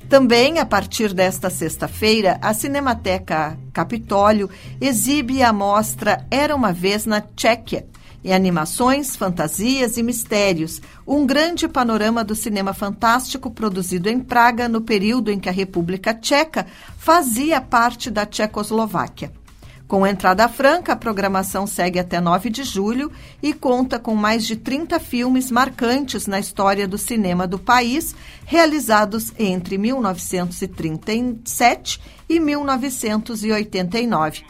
Também, 0.07 0.59
a 0.59 0.67
partir 0.67 1.15
desta 1.15 1.49
sexta-feira, 1.49 2.39
a 2.43 2.53
Cinemateca 2.53 3.59
Capitólio 3.73 4.51
exibe 4.79 5.43
a 5.43 5.51
mostra 5.51 6.27
Era 6.31 6.55
uma 6.55 6.75
Vez 6.75 7.07
na 7.07 7.23
Tchequia, 7.23 7.87
em 8.23 8.35
animações, 8.35 9.17
fantasias 9.17 9.97
e 9.97 10.03
mistérios, 10.03 10.83
um 11.07 11.25
grande 11.25 11.67
panorama 11.67 12.23
do 12.23 12.35
cinema 12.35 12.75
fantástico 12.75 13.51
produzido 13.51 14.11
em 14.11 14.21
Praga 14.21 14.69
no 14.69 14.83
período 14.83 15.31
em 15.31 15.41
que 15.41 15.49
a 15.49 15.53
República 15.53 16.13
Tcheca 16.13 16.67
fazia 16.99 17.61
parte 17.63 18.11
da 18.11 18.27
Tchecoslováquia. 18.27 19.33
Com 19.91 20.07
entrada 20.07 20.49
franca, 20.49 20.93
a 20.93 20.97
programação 20.97 21.66
segue 21.66 21.99
até 21.99 22.20
9 22.20 22.49
de 22.49 22.62
julho 22.62 23.11
e 23.43 23.53
conta 23.53 23.99
com 23.99 24.14
mais 24.14 24.47
de 24.47 24.55
30 24.55 25.01
filmes 25.01 25.51
marcantes 25.51 26.28
na 26.28 26.38
história 26.38 26.86
do 26.86 26.97
cinema 26.97 27.45
do 27.45 27.59
país, 27.59 28.14
realizados 28.47 29.32
entre 29.36 29.76
1937 29.76 32.01
e 32.28 32.38
1989. 32.38 34.45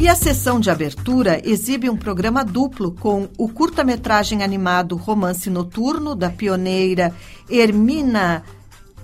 E 0.00 0.08
a 0.08 0.14
sessão 0.14 0.58
de 0.58 0.70
abertura 0.70 1.42
exibe 1.44 1.90
um 1.90 1.98
programa 1.98 2.42
duplo 2.42 2.92
com 2.92 3.28
o 3.36 3.46
curta-metragem 3.46 4.42
animado 4.42 4.96
Romance 4.96 5.50
Noturno, 5.50 6.14
da 6.14 6.30
pioneira 6.30 7.14
Hermina 7.46 8.42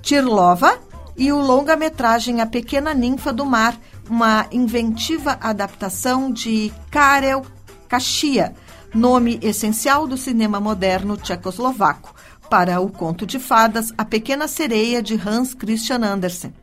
Tirlova, 0.00 0.80
e 1.18 1.32
o 1.32 1.40
longa-metragem 1.40 2.40
A 2.40 2.46
Pequena 2.46 2.92
Ninfa 2.92 3.32
do 3.32 3.44
Mar, 3.44 3.78
uma 4.09 4.46
inventiva 4.50 5.38
adaptação 5.40 6.30
de 6.30 6.72
Karel 6.90 7.44
Kashia, 7.88 8.54
nome 8.94 9.38
essencial 9.42 10.07
do 10.07 10.16
cinema 10.16 10.61
moderno 10.61 11.16
tchecoslovaco, 11.16 12.14
para 12.48 12.80
o 12.80 12.88
conto 12.88 13.26
de 13.26 13.38
fadas 13.38 13.92
A 13.98 14.04
Pequena 14.04 14.46
Sereia 14.48 15.02
de 15.02 15.14
Hans 15.14 15.54
Christian 15.54 16.04
Andersen. 16.04 16.54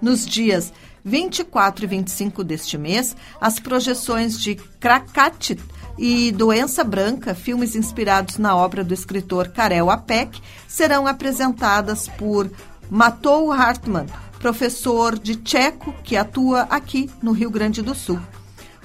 Nos 0.00 0.26
dias 0.26 0.72
24 1.04 1.84
e 1.84 1.88
25 1.88 2.42
deste 2.42 2.76
mês, 2.76 3.16
as 3.40 3.60
projeções 3.60 4.40
de 4.40 4.54
Krakatit 4.54 5.62
e 5.98 6.32
Doença 6.32 6.82
Branca, 6.82 7.34
filmes 7.34 7.74
inspirados 7.74 8.38
na 8.38 8.56
obra 8.56 8.82
do 8.82 8.92
escritor 8.92 9.48
Karel 9.48 9.90
Apek, 9.90 10.40
serão 10.66 11.06
apresentadas 11.06 12.08
por 12.08 12.50
Matou 12.90 13.52
Hartmann, 13.52 14.06
professor 14.46 15.18
de 15.18 15.34
tcheco 15.34 15.92
que 16.04 16.16
atua 16.16 16.68
aqui 16.70 17.10
no 17.20 17.32
Rio 17.32 17.50
Grande 17.50 17.82
do 17.82 17.96
Sul. 17.96 18.20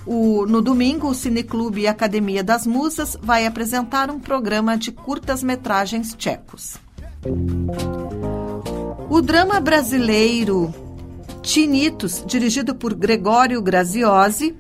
O, 0.08 0.44
no 0.48 0.60
domingo, 0.60 1.08
o 1.08 1.14
Cineclube 1.14 1.86
Academia 1.86 2.44
das 2.44 2.66
Musas 2.66 3.16
vai 3.22 3.46
apresentar 3.46 4.10
um 4.10 4.20
programa 4.20 4.76
de 4.76 4.92
curtas-metragens 4.92 6.16
tchecos. 6.16 6.78
O 9.08 9.22
drama 9.22 9.60
brasileiro 9.60 10.74
Tinitos, 11.44 12.24
dirigido 12.26 12.74
por 12.74 12.96
Gregório 12.96 13.62
Graziosi, 13.62 14.56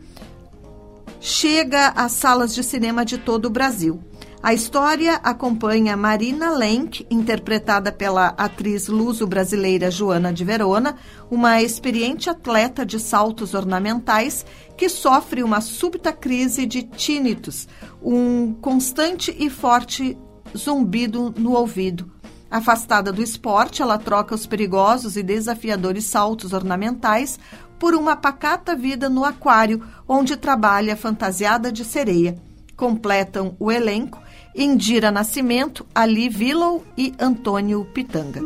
chega 1.19 1.87
às 1.95 2.11
salas 2.11 2.53
de 2.53 2.63
cinema 2.63 3.03
de 3.03 3.17
todo 3.17 3.45
o 3.45 3.49
Brasil. 3.49 3.99
A 4.43 4.55
história 4.55 5.19
acompanha 5.23 5.95
Marina 5.95 6.49
Lenk, 6.49 7.05
interpretada 7.11 7.91
pela 7.91 8.29
atriz 8.29 8.87
luso-brasileira 8.87 9.91
Joana 9.91 10.33
de 10.33 10.43
Verona, 10.43 10.95
uma 11.29 11.61
experiente 11.61 12.27
atleta 12.27 12.83
de 12.83 12.99
saltos 12.99 13.53
ornamentais 13.53 14.43
que 14.75 14.89
sofre 14.89 15.43
uma 15.43 15.61
súbita 15.61 16.11
crise 16.11 16.65
de 16.65 16.81
tinnitus, 16.81 17.67
um 18.01 18.51
constante 18.55 19.35
e 19.37 19.47
forte 19.47 20.17
zumbido 20.57 21.31
no 21.37 21.53
ouvido. 21.53 22.11
Afastada 22.49 23.13
do 23.13 23.21
esporte, 23.21 23.83
ela 23.83 23.99
troca 23.99 24.33
os 24.33 24.47
perigosos 24.47 25.17
e 25.17 25.21
desafiadores 25.21 26.05
saltos 26.05 26.51
ornamentais 26.51 27.39
por 27.77 27.93
uma 27.93 28.15
pacata 28.15 28.75
vida 28.75 29.07
no 29.07 29.23
aquário, 29.23 29.83
onde 30.07 30.35
trabalha 30.35 30.97
fantasiada 30.97 31.71
de 31.71 31.85
sereia. 31.85 32.39
Completam 32.75 33.55
o 33.59 33.71
elenco 33.71 34.19
Indira 34.55 35.11
Nascimento, 35.11 35.85
Ali 35.95 36.27
Villow 36.27 36.83
e 36.97 37.13
Antônio 37.19 37.85
Pitanga. 37.85 38.41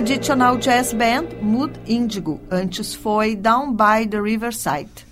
Traditional 0.00 0.56
Jazz 0.56 0.94
Band 0.94 1.26
Mood 1.42 1.78
Indigo, 1.86 2.40
antes 2.50 2.94
foi 2.94 3.36
Down 3.36 3.70
by 3.74 4.08
the 4.08 4.18
Riverside. 4.18 5.06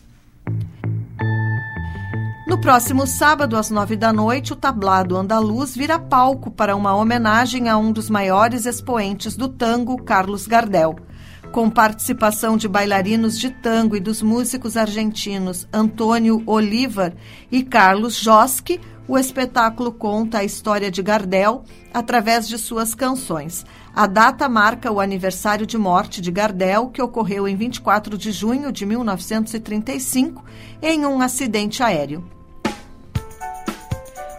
No 2.46 2.58
próximo 2.58 3.06
sábado, 3.06 3.58
às 3.58 3.68
nove 3.68 3.96
da 3.96 4.14
noite, 4.14 4.54
o 4.54 4.56
tablado 4.56 5.14
andaluz 5.14 5.76
vira 5.76 5.98
palco 5.98 6.50
para 6.50 6.74
uma 6.74 6.96
homenagem 6.96 7.68
a 7.68 7.76
um 7.76 7.92
dos 7.92 8.08
maiores 8.08 8.64
expoentes 8.64 9.36
do 9.36 9.46
tango, 9.46 10.02
Carlos 10.02 10.46
Gardel. 10.46 10.96
Com 11.52 11.68
participação 11.68 12.56
de 12.56 12.66
bailarinos 12.66 13.38
de 13.38 13.50
tango 13.50 13.94
e 13.94 14.00
dos 14.00 14.22
músicos 14.22 14.74
argentinos 14.74 15.68
Antônio 15.70 16.42
Oliver 16.46 17.12
e 17.52 17.62
Carlos 17.62 18.18
Josque, 18.18 18.80
o 19.08 19.18
espetáculo 19.18 19.90
conta 19.90 20.38
a 20.38 20.44
história 20.44 20.90
de 20.90 21.02
Gardel 21.02 21.64
através 21.92 22.46
de 22.46 22.58
suas 22.58 22.94
canções. 22.94 23.64
A 23.94 24.06
data 24.06 24.48
marca 24.48 24.92
o 24.92 25.00
aniversário 25.00 25.66
de 25.66 25.78
morte 25.78 26.20
de 26.20 26.30
Gardel, 26.30 26.88
que 26.88 27.00
ocorreu 27.00 27.48
em 27.48 27.56
24 27.56 28.18
de 28.18 28.30
junho 28.30 28.70
de 28.70 28.84
1935, 28.84 30.44
em 30.82 31.06
um 31.06 31.22
acidente 31.22 31.82
aéreo. 31.82 32.37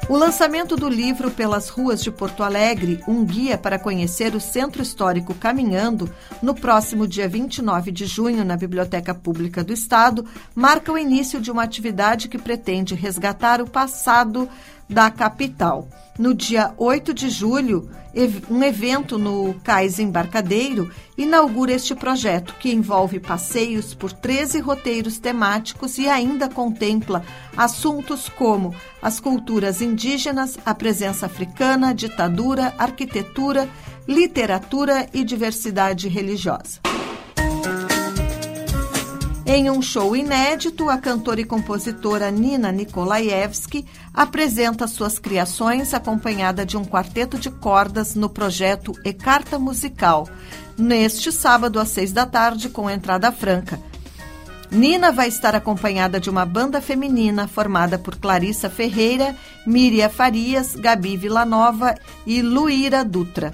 O 0.09 0.17
lançamento 0.17 0.75
do 0.75 0.89
livro 0.89 1.29
Pelas 1.29 1.69
Ruas 1.69 2.01
de 2.01 2.09
Porto 2.09 2.41
Alegre, 2.41 2.99
um 3.07 3.23
guia 3.23 3.59
para 3.59 3.77
conhecer 3.77 4.33
o 4.33 4.39
Centro 4.39 4.81
Histórico 4.81 5.35
Caminhando, 5.35 6.11
no 6.41 6.55
próximo 6.55 7.07
dia 7.07 7.29
29 7.29 7.91
de 7.91 8.07
junho 8.07 8.43
na 8.43 8.57
Biblioteca 8.57 9.13
Pública 9.13 9.63
do 9.63 9.71
Estado, 9.71 10.25
marca 10.55 10.91
o 10.91 10.97
início 10.97 11.39
de 11.39 11.51
uma 11.51 11.61
atividade 11.61 12.27
que 12.27 12.39
pretende 12.39 12.95
resgatar 12.95 13.61
o 13.61 13.69
passado 13.69 14.49
da 14.89 15.11
capital. 15.11 15.87
No 16.17 16.33
dia 16.33 16.73
8 16.77 17.13
de 17.13 17.29
julho, 17.29 17.89
um 18.49 18.63
evento 18.63 19.17
no 19.17 19.53
Cais 19.63 19.99
Embarcadeiro 19.99 20.91
inaugura 21.17 21.71
este 21.71 21.93
projeto, 21.95 22.55
que 22.59 22.71
envolve 22.71 23.19
passeios 23.19 23.93
por 23.93 24.11
13 24.11 24.59
roteiros 24.59 25.19
temáticos 25.19 25.97
e 25.97 26.09
ainda 26.09 26.49
contempla 26.49 27.23
assuntos 27.55 28.27
como 28.27 28.75
as 29.01 29.19
culturas 29.19 29.81
indígenas, 29.81 30.57
a 30.65 30.73
presença 30.73 31.27
africana, 31.27 31.93
ditadura, 31.93 32.73
arquitetura, 32.77 33.69
literatura 34.07 35.07
e 35.13 35.23
diversidade 35.23 36.09
religiosa. 36.09 36.79
Em 39.51 39.67
um 39.67 39.81
show 39.81 40.15
inédito, 40.15 40.91
a 40.91 40.97
cantora 40.99 41.41
e 41.41 41.43
compositora 41.43 42.29
Nina 42.29 42.71
Nikolaevski 42.71 43.83
apresenta 44.13 44.85
suas 44.85 45.17
criações 45.17 45.91
acompanhada 45.91 46.63
de 46.63 46.77
um 46.77 46.85
quarteto 46.85 47.35
de 47.35 47.49
cordas 47.49 48.13
no 48.13 48.29
projeto 48.29 48.93
E 49.03 49.11
Carta 49.11 49.57
Musical, 49.57 50.29
neste 50.77 51.31
sábado 51.31 51.79
às 51.79 51.89
seis 51.89 52.11
da 52.11 52.27
tarde, 52.27 52.69
com 52.69 52.87
entrada 52.87 53.31
franca. 53.31 53.79
Nina 54.69 55.11
vai 55.11 55.29
estar 55.29 55.55
acompanhada 55.55 56.19
de 56.19 56.29
uma 56.29 56.45
banda 56.45 56.79
feminina 56.79 57.47
formada 57.47 57.97
por 57.97 58.17
Clarissa 58.17 58.69
Ferreira, 58.69 59.35
Miriam 59.65 60.09
Farias, 60.09 60.75
Gabi 60.75 61.17
Villanova 61.17 61.95
e 62.23 62.43
Luíra 62.43 63.03
Dutra. 63.03 63.51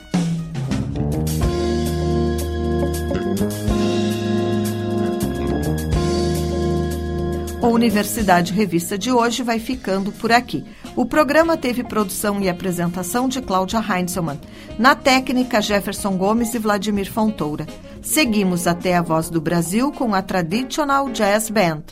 O 7.62 7.68
Universidade 7.68 8.54
Revista 8.54 8.98
de 8.98 9.12
hoje 9.12 9.42
vai 9.42 9.60
ficando 9.60 10.12
por 10.12 10.32
aqui. 10.32 10.64
O 10.96 11.06
programa 11.06 11.58
teve 11.58 11.84
produção 11.84 12.40
e 12.42 12.50
apresentação 12.50 13.28
de 13.28 13.42
Cláudia 13.42 13.80
Heinzelmann. 13.80 14.40
Na 14.78 14.94
técnica, 14.96 15.62
Jefferson 15.62 16.18
Gomes 16.18 16.54
e 16.54 16.60
Vladimir 16.60 17.12
Fontoura. 17.12 17.66
Seguimos 18.02 18.68
até 18.68 18.96
a 18.96 19.02
Voz 19.02 19.30
do 19.30 19.42
Brasil 19.42 19.92
com 19.92 20.14
a 20.14 20.22
Traditional 20.22 21.10
Jazz 21.10 21.50
Band. 21.50 21.84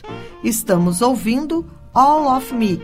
Estamos 0.44 1.02
ouvindo 1.02 1.66
All 1.92 2.36
of 2.36 2.54
Me. 2.54 2.80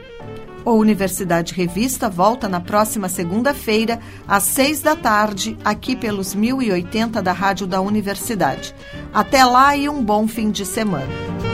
O 0.65 0.73
Universidade 0.73 1.55
Revista 1.55 2.11
volta 2.11 2.49
na 2.49 2.61
próxima 2.61 3.09
segunda-feira, 3.09 3.99
às 4.29 4.43
seis 4.43 4.83
da 4.83 4.95
tarde, 4.95 5.57
aqui 5.65 5.97
pelos 5.97 6.35
1080 6.35 7.23
da 7.23 7.33
Rádio 7.33 7.67
da 7.67 7.81
Universidade. 7.81 8.75
Até 9.13 9.45
lá 9.45 9.75
e 9.75 9.89
um 9.89 10.03
bom 10.03 10.29
fim 10.29 10.51
de 10.51 10.67
semana. 10.67 11.50